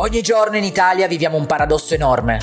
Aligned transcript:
Ogni 0.00 0.22
giorno 0.22 0.56
in 0.56 0.64
Italia 0.64 1.06
viviamo 1.06 1.36
un 1.36 1.44
paradosso 1.44 1.92
enorme. 1.92 2.40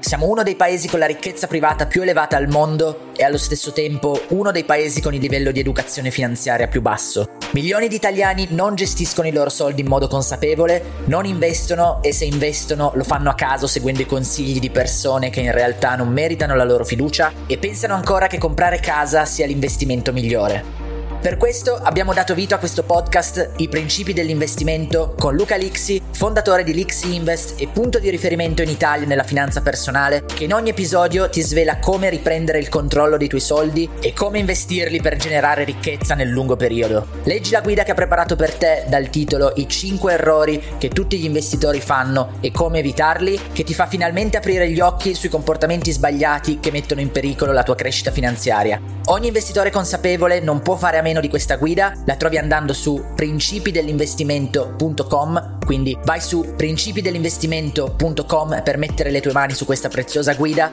Siamo 0.00 0.28
uno 0.28 0.42
dei 0.42 0.54
paesi 0.54 0.86
con 0.86 0.98
la 0.98 1.06
ricchezza 1.06 1.46
privata 1.46 1.86
più 1.86 2.02
elevata 2.02 2.36
al 2.36 2.46
mondo 2.46 3.10
e 3.16 3.24
allo 3.24 3.38
stesso 3.38 3.72
tempo 3.72 4.20
uno 4.28 4.50
dei 4.50 4.64
paesi 4.64 5.00
con 5.00 5.14
il 5.14 5.20
livello 5.22 5.50
di 5.50 5.60
educazione 5.60 6.10
finanziaria 6.10 6.68
più 6.68 6.82
basso. 6.82 7.36
Milioni 7.52 7.88
di 7.88 7.94
italiani 7.94 8.48
non 8.50 8.74
gestiscono 8.74 9.26
i 9.26 9.32
loro 9.32 9.48
soldi 9.48 9.80
in 9.80 9.86
modo 9.86 10.08
consapevole, 10.08 10.82
non 11.06 11.24
investono 11.24 12.02
e 12.02 12.12
se 12.12 12.26
investono 12.26 12.92
lo 12.94 13.04
fanno 13.04 13.30
a 13.30 13.34
caso 13.34 13.66
seguendo 13.66 14.02
i 14.02 14.06
consigli 14.06 14.58
di 14.58 14.68
persone 14.68 15.30
che 15.30 15.40
in 15.40 15.52
realtà 15.52 15.96
non 15.96 16.08
meritano 16.08 16.54
la 16.54 16.64
loro 16.64 16.84
fiducia 16.84 17.32
e 17.46 17.56
pensano 17.56 17.94
ancora 17.94 18.26
che 18.26 18.36
comprare 18.36 18.78
casa 18.80 19.24
sia 19.24 19.46
l'investimento 19.46 20.12
migliore. 20.12 20.83
Per 21.24 21.38
questo 21.38 21.80
abbiamo 21.82 22.12
dato 22.12 22.34
vita 22.34 22.56
a 22.56 22.58
questo 22.58 22.82
podcast 22.82 23.52
I 23.56 23.70
principi 23.70 24.12
dell'investimento 24.12 25.14
con 25.18 25.34
Luca 25.34 25.56
Lixi, 25.56 26.02
fondatore 26.12 26.64
di 26.64 26.74
Lixi 26.74 27.14
Invest 27.14 27.58
e 27.58 27.66
punto 27.66 27.98
di 27.98 28.10
riferimento 28.10 28.60
in 28.60 28.68
Italia 28.68 29.06
nella 29.06 29.22
finanza 29.22 29.62
personale, 29.62 30.26
che 30.26 30.44
in 30.44 30.52
ogni 30.52 30.68
episodio 30.68 31.30
ti 31.30 31.40
svela 31.40 31.78
come 31.78 32.10
riprendere 32.10 32.58
il 32.58 32.68
controllo 32.68 33.16
dei 33.16 33.28
tuoi 33.28 33.40
soldi 33.40 33.88
e 34.00 34.12
come 34.12 34.38
investirli 34.38 35.00
per 35.00 35.16
generare 35.16 35.64
ricchezza 35.64 36.14
nel 36.14 36.28
lungo 36.28 36.56
periodo. 36.56 37.06
Leggi 37.22 37.52
la 37.52 37.62
guida 37.62 37.84
che 37.84 37.92
ha 37.92 37.94
preparato 37.94 38.36
per 38.36 38.52
te 38.52 38.84
dal 38.88 39.08
titolo 39.08 39.54
I 39.56 39.66
5 39.66 40.12
errori 40.12 40.62
che 40.76 40.90
tutti 40.90 41.18
gli 41.18 41.24
investitori 41.24 41.80
fanno 41.80 42.32
e 42.40 42.52
come 42.52 42.80
evitarli, 42.80 43.40
che 43.50 43.64
ti 43.64 43.72
fa 43.72 43.86
finalmente 43.86 44.36
aprire 44.36 44.68
gli 44.68 44.80
occhi 44.80 45.14
sui 45.14 45.30
comportamenti 45.30 45.90
sbagliati 45.90 46.60
che 46.60 46.70
mettono 46.70 47.00
in 47.00 47.10
pericolo 47.10 47.50
la 47.50 47.62
tua 47.62 47.76
crescita 47.76 48.10
finanziaria. 48.10 48.78
Ogni 49.06 49.28
investitore 49.28 49.70
consapevole 49.70 50.40
non 50.40 50.60
può 50.60 50.76
fare 50.76 50.98
a 50.98 51.02
meno 51.02 51.13
di 51.20 51.28
questa 51.28 51.56
guida, 51.56 51.92
la 52.06 52.16
trovi 52.16 52.38
andando 52.38 52.72
su 52.72 53.04
principidellinvestimento.com, 53.14 55.58
quindi 55.64 55.96
vai 56.04 56.20
su 56.20 56.54
principidellinvestimento.com 56.56 58.62
per 58.62 58.78
mettere 58.78 59.10
le 59.10 59.20
tue 59.20 59.32
mani 59.32 59.54
su 59.54 59.64
questa 59.64 59.88
preziosa 59.88 60.34
guida 60.34 60.70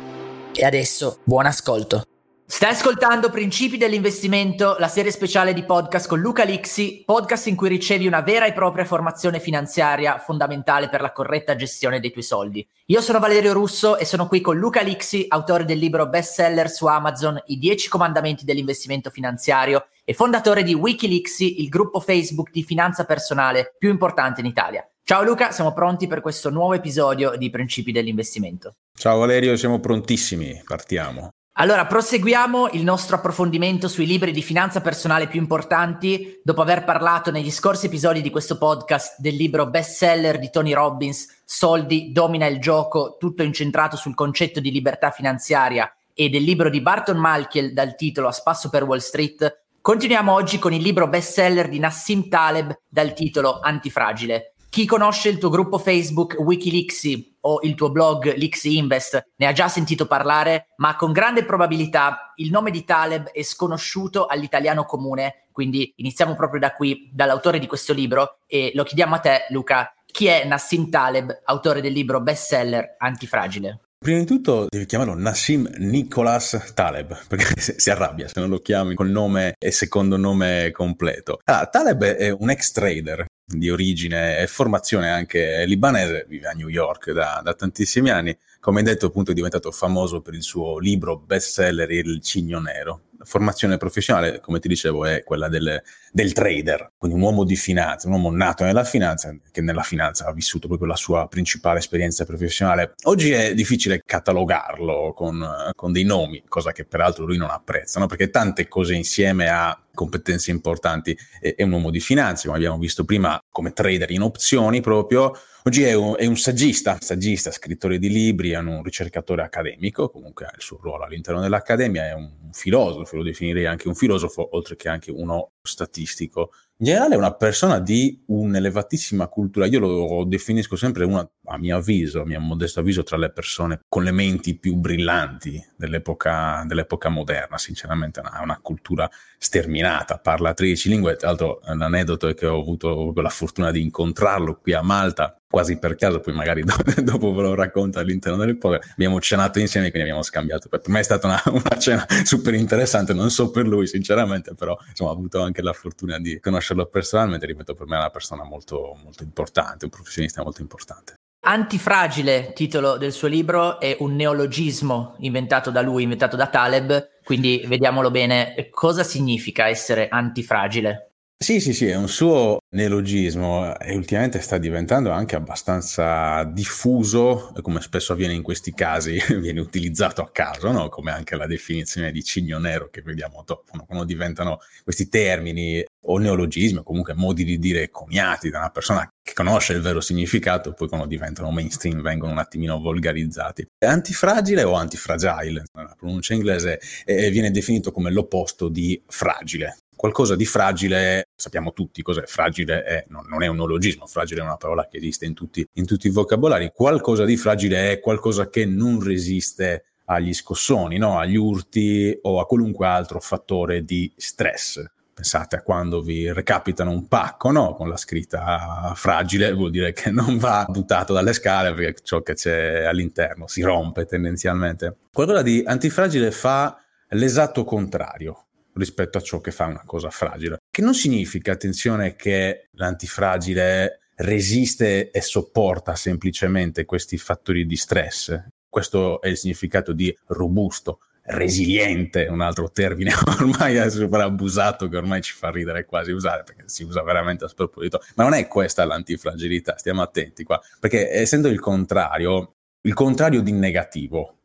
e 0.54 0.66
adesso 0.66 1.20
buon 1.24 1.46
ascolto. 1.46 2.04
Stai 2.52 2.72
ascoltando 2.72 3.30
Principi 3.30 3.78
dell'investimento, 3.78 4.76
la 4.78 4.90
serie 4.90 5.12
speciale 5.12 5.54
di 5.54 5.64
podcast 5.64 6.06
con 6.06 6.20
Luca 6.20 6.44
Lixi, 6.44 7.02
podcast 7.06 7.48
in 7.48 7.56
cui 7.56 7.70
ricevi 7.70 8.08
una 8.08 8.20
vera 8.20 8.46
e 8.46 8.52
propria 8.52 8.84
formazione 8.84 9.40
finanziaria 9.40 10.18
fondamentale 10.18 10.90
per 10.90 11.00
la 11.00 11.14
corretta 11.14 11.56
gestione 11.56 12.02
dei 12.02 12.12
tuoi 12.12 12.26
soldi. 12.26 12.68
Io 12.88 13.00
sono 13.00 13.20
Valerio 13.20 13.54
Russo 13.54 13.98
e 13.98 14.04
sono 14.04 14.28
qui 14.28 14.42
con 14.42 14.58
Luca 14.58 14.82
Lixi, 14.82 15.28
autore 15.30 15.64
del 15.64 15.78
libro 15.78 16.10
bestseller 16.10 16.70
su 16.70 16.88
Amazon 16.88 17.42
I 17.46 17.58
10 17.58 17.88
comandamenti 17.88 18.44
dell'investimento 18.44 19.10
finanziario 19.10 19.86
e 20.04 20.14
fondatore 20.14 20.64
di 20.64 20.74
Wikilixi, 20.74 21.62
il 21.62 21.70
gruppo 21.70 22.00
Facebook 22.00 22.52
di 22.52 22.64
finanza 22.64 23.06
personale 23.06 23.76
più 23.78 23.90
importante 23.90 24.42
in 24.42 24.48
Italia. 24.48 24.86
Ciao 25.04 25.24
Luca, 25.24 25.52
siamo 25.52 25.74
pronti 25.74 26.08
per 26.08 26.22
questo 26.22 26.50
nuovo 26.50 26.74
episodio 26.74 27.36
di 27.36 27.50
Principi 27.50 27.92
dell'investimento. 27.92 28.76
Ciao 28.94 29.20
Valerio, 29.20 29.56
siamo 29.56 29.80
prontissimi, 29.80 30.62
partiamo. 30.66 31.30
Allora, 31.56 31.86
proseguiamo 31.86 32.70
il 32.70 32.84
nostro 32.84 33.18
approfondimento 33.18 33.90
sui 33.90 34.06
libri 34.06 34.32
di 34.32 34.42
finanza 34.42 34.80
personale 34.80 35.28
più 35.28 35.40
importanti, 35.40 36.40
dopo 36.44 36.62
aver 36.62 36.86
parlato 36.86 37.30
negli 37.30 37.52
scorsi 37.52 37.88
episodi 37.88 38.22
di 38.22 38.30
questo 38.30 38.58
podcast 38.58 39.20
del 39.20 39.36
libro 39.36 39.68
bestseller 39.68 40.40
di 40.40 40.50
Tony 40.50 40.72
Robbins, 40.72 41.42
Soldi, 41.44 42.14
domina 42.14 42.46
il 42.46 42.60
gioco, 42.60 43.18
tutto 43.20 43.44
incentrato 43.44 43.98
sul 43.98 44.16
concetto 44.16 44.62
di 44.62 44.72
libertà 44.72 45.12
finanziaria, 45.12 45.94
e 46.14 46.30
del 46.30 46.44
libro 46.44 46.70
di 46.70 46.82
Barton 46.82 47.18
Malkiel 47.18 47.74
dal 47.74 47.96
titolo 47.96 48.28
A 48.28 48.32
spasso 48.32 48.70
per 48.70 48.84
Wall 48.84 49.00
Street, 49.00 49.61
continuiamo 49.82 50.32
oggi 50.32 50.60
con 50.60 50.74
il 50.74 50.82
libro 50.82 51.08
bestseller 51.08 51.68
di 51.68 51.80
Nassim 51.80 52.30
Taleb 52.30 52.82
dal 52.88 53.14
titolo 53.14 53.60
Antifragile. 53.60 54.54
Chi 54.70 54.86
conosce 54.86 55.28
il 55.28 55.38
tuo 55.38 55.50
gruppo 55.50 55.80
Facebook 55.80 56.36
Wikileaksy 56.38 57.40
o 57.42 57.60
il 57.64 57.76
tuo 57.76 57.90
blog 57.90 58.36
Lixi 58.36 58.78
Invest 58.78 59.32
ne 59.36 59.48
ha 59.48 59.52
già 59.52 59.68
sentito 59.68 60.06
parlare, 60.06 60.68
ma 60.78 60.96
con 60.96 61.12
grande 61.12 61.44
probabilità 61.44 62.32
il 62.36 62.52
nome 62.52 62.72
di 62.72 62.86
Taleb 62.86 63.32
è 63.32 63.42
sconosciuto 63.42 64.28
all'italiano 64.28 64.86
comune. 64.86 65.48
Quindi 65.52 65.92
iniziamo 65.98 66.36
proprio 66.36 66.62
da 66.62 66.74
qui, 66.74 67.10
dall'autore 67.12 67.60
di 67.60 67.68
questo 67.68 67.92
libro, 67.92 68.38
e 68.48 68.72
lo 68.76 68.84
chiediamo 68.84 69.16
a 69.16 69.20
te, 69.20 69.46
Luca. 69.50 69.94
Chi 70.06 70.28
è 70.28 70.46
Nassim 70.46 70.90
Taleb, 70.90 71.42
autore 71.44 71.82
del 71.82 71.92
libro 71.92 72.22
bestseller 72.22 72.96
Antifragile? 72.98 73.82
Prima 74.04 74.18
di 74.18 74.26
tutto 74.26 74.66
devi 74.68 74.88
chiamarlo 74.88 75.14
Nassim 75.14 75.70
Nicholas 75.78 76.72
Taleb, 76.74 77.16
perché 77.28 77.54
si 77.78 77.90
arrabbia 77.92 78.28
se 78.28 78.40
non 78.40 78.50
lo 78.50 78.58
chiami 78.58 78.96
col 78.96 79.12
nome 79.12 79.54
e 79.60 79.70
secondo 79.70 80.18
nome 80.18 80.72
completo. 80.72 81.40
Allora, 81.44 81.68
Taleb 81.68 82.04
è 82.06 82.32
un 82.32 82.50
ex 82.50 82.72
trader 82.72 83.26
di 83.46 83.70
origine 83.70 84.40
e 84.40 84.48
formazione 84.48 85.12
anche 85.12 85.66
libanese, 85.68 86.26
vive 86.28 86.48
a 86.48 86.54
New 86.54 86.70
York 86.70 87.12
da, 87.12 87.42
da 87.44 87.54
tantissimi 87.54 88.10
anni. 88.10 88.36
Come 88.60 88.82
detto, 88.82 89.06
appunto, 89.06 89.30
è 89.30 89.36
diventato 89.36 89.70
famoso 89.70 90.22
per 90.22 90.34
il 90.34 90.42
suo 90.42 90.80
libro 90.80 91.20
bestseller 91.20 91.92
Il 91.92 92.22
Cigno 92.24 92.60
Nero. 92.60 93.02
Formazione 93.24 93.78
professionale, 93.78 94.40
come 94.40 94.60
ti 94.60 94.68
dicevo, 94.68 95.06
è 95.06 95.24
quella 95.24 95.48
del, 95.48 95.82
del 96.12 96.34
trader, 96.34 96.94
quindi 96.98 97.18
un 97.18 97.24
uomo 97.24 97.44
di 97.44 97.56
finanza, 97.56 98.08
un 98.08 98.14
uomo 98.14 98.32
nato 98.32 98.64
nella 98.64 98.84
finanza, 98.84 99.36
che 99.52 99.62
nella 99.62 99.84
finanza 99.84 100.28
ha 100.28 100.34
vissuto 100.34 100.68
proprio 100.68 100.88
la 100.88 100.96
sua 100.96 101.28
principale 101.28 101.80
esperienza 101.80 102.26
professionale. 102.26 102.94
Oggi 103.04 103.32
è 103.32 103.54
difficile 103.54 104.04
catalogarlo 104.06 105.14
con, 105.16 105.72
con 105.76 105.92
dei 105.92 106.04
nomi, 106.04 106.44
cosa 106.48 106.72
che 106.72 106.86
peraltro 106.86 107.26
lui 107.26 107.38
non 107.38 107.50
apprezza, 107.50 108.00
no? 108.00 108.08
perché 108.08 108.30
tante 108.30 108.68
cose 108.68 108.94
insieme 108.94 109.50
ha 109.50 109.78
competenze 109.94 110.52
importanti. 110.52 111.18
È, 111.40 111.62
un 111.64 111.72
uomo 111.72 111.90
di 111.90 112.00
finanza, 112.00 112.46
come 112.46 112.58
abbiamo 112.58 112.78
visto 112.78 113.06
prima, 113.06 113.42
come 113.50 113.74
trader 113.74 114.12
in 114.12 114.22
opzioni 114.22 114.82
proprio. 114.82 115.34
Oggi 115.64 115.84
è 115.84 115.94
un, 115.94 116.16
è 116.18 116.26
un, 116.26 116.38
saggista, 116.38 116.98
saggista, 117.00 117.52
scrittore 117.52 118.00
di 118.00 118.10
libri, 118.10 118.52
è 118.52 118.58
un 118.58 118.82
ricercatore 118.82 119.44
accademico, 119.44 120.10
comunque 120.10 120.46
ha 120.46 120.52
il 120.56 120.62
suo 120.62 120.80
ruolo 120.82 121.04
all'interno 121.04 121.40
dell'accademia, 121.40 122.08
è 122.08 122.14
un 122.14 122.50
filosofo, 122.52 123.18
lo 123.18 123.24
definirei 123.24 123.68
anche 123.68 123.88
un 123.88 123.94
filosofo, 123.94 124.56
oltre 124.56 124.76
che 124.76 124.90
anche 124.90 125.12
uno 125.12 125.52
statistico. 125.62 126.52
In 126.82 126.88
generale 126.88 127.14
è 127.14 127.18
una 127.18 127.36
persona 127.36 127.80
di 127.80 128.24
un'elevatissima 128.26 129.28
cultura, 129.28 129.68
io 129.68 129.78
lo 129.78 130.24
definisco 130.26 130.76
sempre 130.76 131.04
una, 131.04 131.24
a 131.46 131.60
mio 131.60 131.78
avviso, 131.78 132.22
a 132.22 132.26
mio 132.26 132.40
modesto 132.40 132.80
avviso, 132.80 133.04
tra 133.04 133.18
le 133.18 133.32
persone 133.32 133.82
con 133.88 134.04
le 134.04 134.10
menti 134.10 134.58
più 134.58 134.74
brillanti 134.78 135.64
dell'epoca, 135.78 136.64
dell'epoca 136.66 137.10
moderna, 137.10 137.60
sinceramente 137.60 138.20
ha 138.20 138.42
una, 138.42 138.60
cultura 138.60 139.08
sterminata, 139.38 140.18
parla 140.18 140.56
13 140.56 140.90
lingue, 140.90 141.16
tra 141.18 141.28
l'altro 141.28 141.60
l'aneddoto 141.66 142.28
è 142.28 142.34
che 142.34 142.48
ho 142.48 142.60
avuto 142.60 143.14
la 143.14 143.30
fortuna 143.30 143.70
di 143.70 143.82
incontrarlo 143.84 144.58
qui 144.60 144.74
a 144.74 144.82
Malta 144.82 145.36
quasi 145.52 145.78
per 145.78 145.96
caso, 145.96 146.20
poi 146.20 146.34
magari 146.34 146.64
dopo 147.04 147.32
ve 147.34 147.42
lo 147.44 147.54
racconto 147.54 148.00
all'interno 148.00 148.44
del 148.44 148.58
podcast, 148.58 148.94
abbiamo 148.94 149.20
cenato 149.20 149.60
insieme, 149.60 149.90
quindi 149.92 150.08
abbiamo 150.08 150.24
scambiato. 150.24 150.70
Per 150.70 150.82
me 150.88 151.02
è 151.02 151.04
stata 151.04 151.28
una, 151.28 151.42
una, 151.54 151.78
cena 151.78 152.06
super 152.24 152.56
interessante, 152.56 153.14
non 153.14 153.30
so 153.30 153.52
per 153.52 153.68
lui 153.68 153.86
sinceramente, 153.86 154.56
però 154.56 154.76
insomma 154.88 155.12
ho 155.12 155.14
avuto 155.14 155.42
anche 155.42 155.62
la 155.62 155.74
fortuna 155.74 156.18
di 156.18 156.40
conoscerlo 156.40 156.88
personalmente, 156.88 157.46
ripeto, 157.46 157.76
per 157.76 157.86
me 157.86 157.98
è 157.98 158.00
una 158.00 158.10
persona 158.10 158.44
molto, 158.44 158.98
molto 159.04 159.22
importante, 159.22 159.86
un 159.86 159.92
professionista 159.92 160.42
molto 160.42 160.62
importante. 160.62 161.16
Antifragile, 161.44 162.54
titolo 162.54 162.98
del 162.98 163.12
suo 163.12 163.28
libro, 163.28 163.80
è 163.80 163.98
un 164.00 164.16
neologismo 164.16 165.16
inventato 165.20 165.72
da 165.72 165.82
lui, 165.82 166.04
inventato 166.04 166.36
da 166.36 166.48
Taleb, 166.48 167.20
quindi 167.24 167.64
vediamolo 167.66 168.12
bene. 168.12 168.68
Cosa 168.70 169.04
significa 169.04 169.68
essere 169.68 170.08
antifragile? 170.08 171.11
Sì, 171.44 171.60
sì, 171.60 171.74
sì, 171.74 171.88
è 171.88 171.96
un 171.96 172.08
suo 172.08 172.60
neologismo 172.76 173.76
e 173.80 173.96
ultimamente 173.96 174.40
sta 174.42 174.60
diventando 174.60 175.10
anche 175.10 175.36
abbastanza 175.36 176.44
diffuso, 176.44 177.52
come 177.64 177.82
spesso 177.82 178.14
avviene 178.14 178.36
in 178.36 178.44
questi 178.44 178.76
casi, 178.76 179.20
viene 179.42 179.60
utilizzato 179.60 180.22
a 180.22 180.30
caso, 180.30 180.72
no? 180.72 180.88
come 180.90 181.10
anche 181.10 181.36
la 181.36 181.48
definizione 181.48 182.12
di 182.12 182.24
cigno 182.24 182.60
nero 182.60 182.90
che 182.92 183.02
vediamo 183.02 183.42
dopo, 183.44 183.76
no? 183.76 183.86
quando 183.86 184.06
diventano 184.06 184.60
questi 184.84 185.10
termini 185.10 185.84
o 186.04 186.20
neologismi 186.20 186.78
o 186.78 186.84
comunque 186.84 187.16
modi 187.16 187.44
di 187.44 187.58
dire 187.58 187.90
coniati 187.90 188.52
da 188.52 188.60
una 188.60 188.70
persona 188.70 189.10
che 189.24 189.34
conosce 189.34 189.74
il 189.74 189.82
vero 189.82 190.00
significato, 190.00 190.74
poi 190.74 190.90
quando 190.90 191.08
diventano 191.08 191.50
mainstream 191.50 192.04
vengono 192.04 192.34
un 192.34 192.38
attimino 192.38 192.80
volgarizzati. 192.80 193.66
È 193.80 193.88
antifragile 193.88 194.62
o 194.62 194.74
antifragile, 194.74 195.64
la 195.74 195.96
pronuncia 195.98 196.36
inglese, 196.36 196.80
e 197.04 197.32
viene 197.32 197.50
definito 197.50 197.92
come 197.92 198.12
l'opposto 198.12 198.70
di 198.70 199.02
fragile 199.08 199.78
qualcosa 200.02 200.36
di 200.36 200.48
fragile, 200.48 201.28
sappiamo 201.36 201.74
tutti 201.74 202.02
cos'è 202.02 202.24
fragile, 202.26 202.82
è, 202.82 203.06
non, 203.10 203.24
non, 203.28 203.44
è 203.44 203.48
un 203.48 203.60
ologismo, 203.60 204.08
fragile 204.08 204.42
è 204.42 204.44
una 204.44 204.58
parola 204.58 204.88
che 204.88 204.98
esiste 204.98 205.26
in 205.26 205.36
tutti, 205.36 205.64
in 205.74 205.86
tutti 205.86 206.08
i 206.08 206.10
vocabolari, 206.10 206.72
qualcosa 206.74 207.24
di 207.24 207.38
fragile 207.38 207.92
è 207.92 208.00
qualcosa 208.00 208.50
che 208.50 208.66
non 208.66 209.04
resiste 209.04 209.86
agli 210.06 210.34
scossoni, 210.34 210.98
no? 210.98 211.20
agli 211.20 211.36
urti 211.36 212.18
o 212.24 212.40
a 212.40 212.48
qualunque 212.48 212.88
altro 212.88 213.20
fattore 213.20 213.86
di 213.86 214.12
stress. 214.18 214.84
Pensate 215.14 215.58
a 215.58 215.62
quando 215.62 216.02
vi 216.02 216.34
recapitano 216.34 216.90
un 216.90 217.08
pacco 217.08 217.52
no? 217.52 217.76
con 217.76 217.88
la 217.88 217.98
scritta 217.98 218.94
fragile, 218.96 219.54
vuol 219.54 219.70
dire 219.70 219.94
che 219.94 220.10
non 220.10 220.40
va 220.40 220.66
buttato 220.68 221.14
dalle 221.14 221.34
scale 221.34 221.76
perché 221.76 222.02
ciò 222.04 222.24
che 222.24 222.34
c'è 222.34 222.86
all'interno 222.86 223.46
si 223.46 223.62
rompe 223.62 224.08
tendenzialmente. 224.08 224.98
Qualcosa 225.14 225.44
di 225.44 225.62
antifragile 225.64 226.32
fa 226.32 226.76
l'esatto 227.10 227.64
contrario, 227.64 228.46
rispetto 228.74 229.18
a 229.18 229.22
ciò 229.22 229.40
che 229.40 229.52
fa 229.52 229.66
una 229.66 229.84
cosa 229.86 230.10
fragile. 230.10 230.58
Che 230.70 230.82
non 230.82 230.94
significa, 230.94 231.52
attenzione, 231.52 232.16
che 232.16 232.68
l'antifragile 232.72 234.02
resiste 234.16 235.12
e 235.12 235.22
sopporta 235.22 235.96
semplicemente 235.96 236.86
questi 236.86 237.18
fattori 237.18 237.66
di 237.66 237.76
stress. 237.76 238.40
Questo 238.70 239.22
è 239.22 239.28
il 239.28 239.38
significato 239.38 239.94
di 239.94 240.16
robusto, 240.28 241.00
resiliente, 241.24 242.28
un 242.28 242.42
altro 242.42 242.72
termine 242.72 243.14
ormai 243.28 243.76
è 243.76 243.90
super 243.90 244.22
abusato 244.22 244.88
che 244.90 244.98
ormai 244.98 245.22
ci 245.22 245.34
fa 245.34 245.50
ridere 245.50 245.86
quasi 245.86 246.12
usare 246.12 246.44
perché 246.44 246.64
si 246.66 246.84
usa 246.84 247.04
veramente 247.04 247.46
a 247.46 247.48
sproposito, 247.48 248.02
ma 248.16 248.24
non 248.24 248.34
è 248.34 248.48
questa 248.48 248.86
l'antifragilità, 248.86 249.78
stiamo 249.78 250.02
attenti 250.02 250.44
qua, 250.44 250.60
perché 250.80 251.12
essendo 251.12 251.48
il 251.48 251.60
contrario, 251.60 252.56
il 252.82 252.94
contrario 252.94 253.42
di 253.42 253.52
negativo 253.52 254.38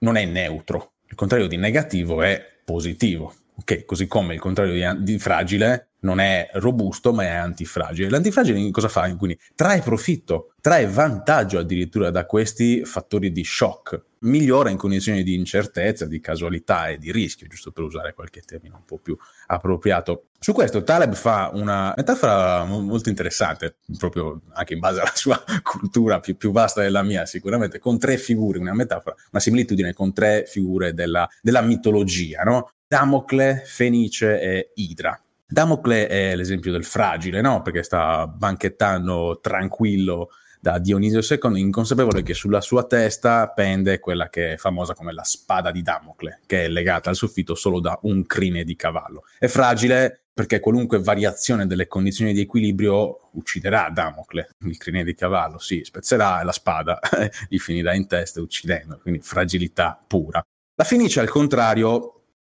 non 0.00 0.16
è 0.16 0.24
neutro, 0.24 0.92
il 1.08 1.14
contrario 1.14 1.46
di 1.46 1.56
negativo 1.56 2.22
è 2.22 2.44
positivo, 2.64 3.34
ok? 3.60 3.84
Così 3.84 4.06
come 4.06 4.34
il 4.34 4.40
contrario 4.40 4.72
di, 4.72 5.04
di 5.04 5.18
fragile 5.18 5.88
non 6.00 6.20
è 6.20 6.48
robusto 6.54 7.12
ma 7.12 7.24
è 7.24 7.34
antifragile. 7.34 8.08
L'antifragile 8.08 8.70
cosa 8.70 8.88
fa? 8.88 9.12
Quindi 9.16 9.38
trae 9.54 9.80
profitto, 9.80 10.52
trae 10.60 10.86
vantaggio 10.86 11.58
addirittura 11.58 12.10
da 12.10 12.24
questi 12.24 12.84
fattori 12.84 13.32
di 13.32 13.42
shock, 13.44 14.00
migliora 14.20 14.70
in 14.70 14.76
condizioni 14.76 15.22
di 15.22 15.34
incertezza, 15.34 16.06
di 16.06 16.20
casualità 16.20 16.88
e 16.88 16.98
di 16.98 17.10
rischio, 17.10 17.46
giusto 17.46 17.72
per 17.72 17.84
usare 17.84 18.14
qualche 18.14 18.42
termine 18.42 18.74
un 18.76 18.84
po' 18.84 18.98
più 18.98 19.16
appropriato. 19.46 20.26
Su 20.38 20.52
questo 20.52 20.84
Taleb 20.84 21.14
fa 21.14 21.50
una 21.52 21.92
metafora 21.96 22.64
molto 22.64 23.08
interessante, 23.08 23.78
proprio 23.98 24.42
anche 24.52 24.74
in 24.74 24.80
base 24.80 25.00
alla 25.00 25.14
sua 25.14 25.42
cultura 25.62 26.20
più, 26.20 26.36
più 26.36 26.52
vasta 26.52 26.80
della 26.80 27.02
mia 27.02 27.26
sicuramente, 27.26 27.80
con 27.80 27.98
tre 27.98 28.18
figure, 28.18 28.58
una 28.58 28.74
metafora, 28.74 29.16
una 29.32 29.40
similitudine 29.40 29.92
con 29.92 30.12
tre 30.12 30.44
figure 30.46 30.94
della, 30.94 31.28
della 31.42 31.60
mitologia, 31.60 32.42
no? 32.42 32.70
Damocle, 32.88 33.64
Fenice 33.66 34.40
e 34.40 34.70
Idra. 34.76 35.20
Damocle 35.46 36.06
è 36.06 36.34
l'esempio 36.34 36.72
del 36.72 36.84
fragile, 36.84 37.42
no? 37.42 37.60
Perché 37.60 37.82
sta 37.82 38.26
banchettando 38.26 39.40
tranquillo 39.42 40.30
da 40.58 40.78
Dionisio 40.78 41.20
II, 41.20 41.60
inconsapevole 41.60 42.22
che 42.22 42.32
sulla 42.32 42.62
sua 42.62 42.84
testa 42.84 43.46
pende 43.48 43.98
quella 43.98 44.30
che 44.30 44.54
è 44.54 44.56
famosa 44.56 44.94
come 44.94 45.12
la 45.12 45.22
spada 45.22 45.70
di 45.70 45.82
Damocle, 45.82 46.40
che 46.46 46.64
è 46.64 46.68
legata 46.68 47.10
al 47.10 47.16
soffitto 47.16 47.54
solo 47.54 47.78
da 47.78 47.98
un 48.04 48.24
crine 48.24 48.64
di 48.64 48.74
cavallo. 48.74 49.24
È 49.38 49.48
fragile 49.48 50.22
perché 50.32 50.58
qualunque 50.58 50.98
variazione 50.98 51.66
delle 51.66 51.88
condizioni 51.88 52.32
di 52.32 52.40
equilibrio 52.40 53.28
ucciderà 53.32 53.90
Damocle, 53.92 54.48
il 54.60 54.78
crine 54.78 55.04
di 55.04 55.14
cavallo, 55.14 55.58
si 55.58 55.82
spezzerà 55.84 56.40
e 56.40 56.44
la 56.44 56.52
spada 56.52 57.00
gli 57.50 57.58
finirà 57.58 57.92
in 57.92 58.06
testa 58.06 58.40
uccidendo, 58.40 58.98
quindi 59.02 59.20
fragilità 59.20 60.02
pura. 60.06 60.42
La 60.74 60.84
Fenice, 60.84 61.20
al 61.20 61.28
contrario, 61.28 62.17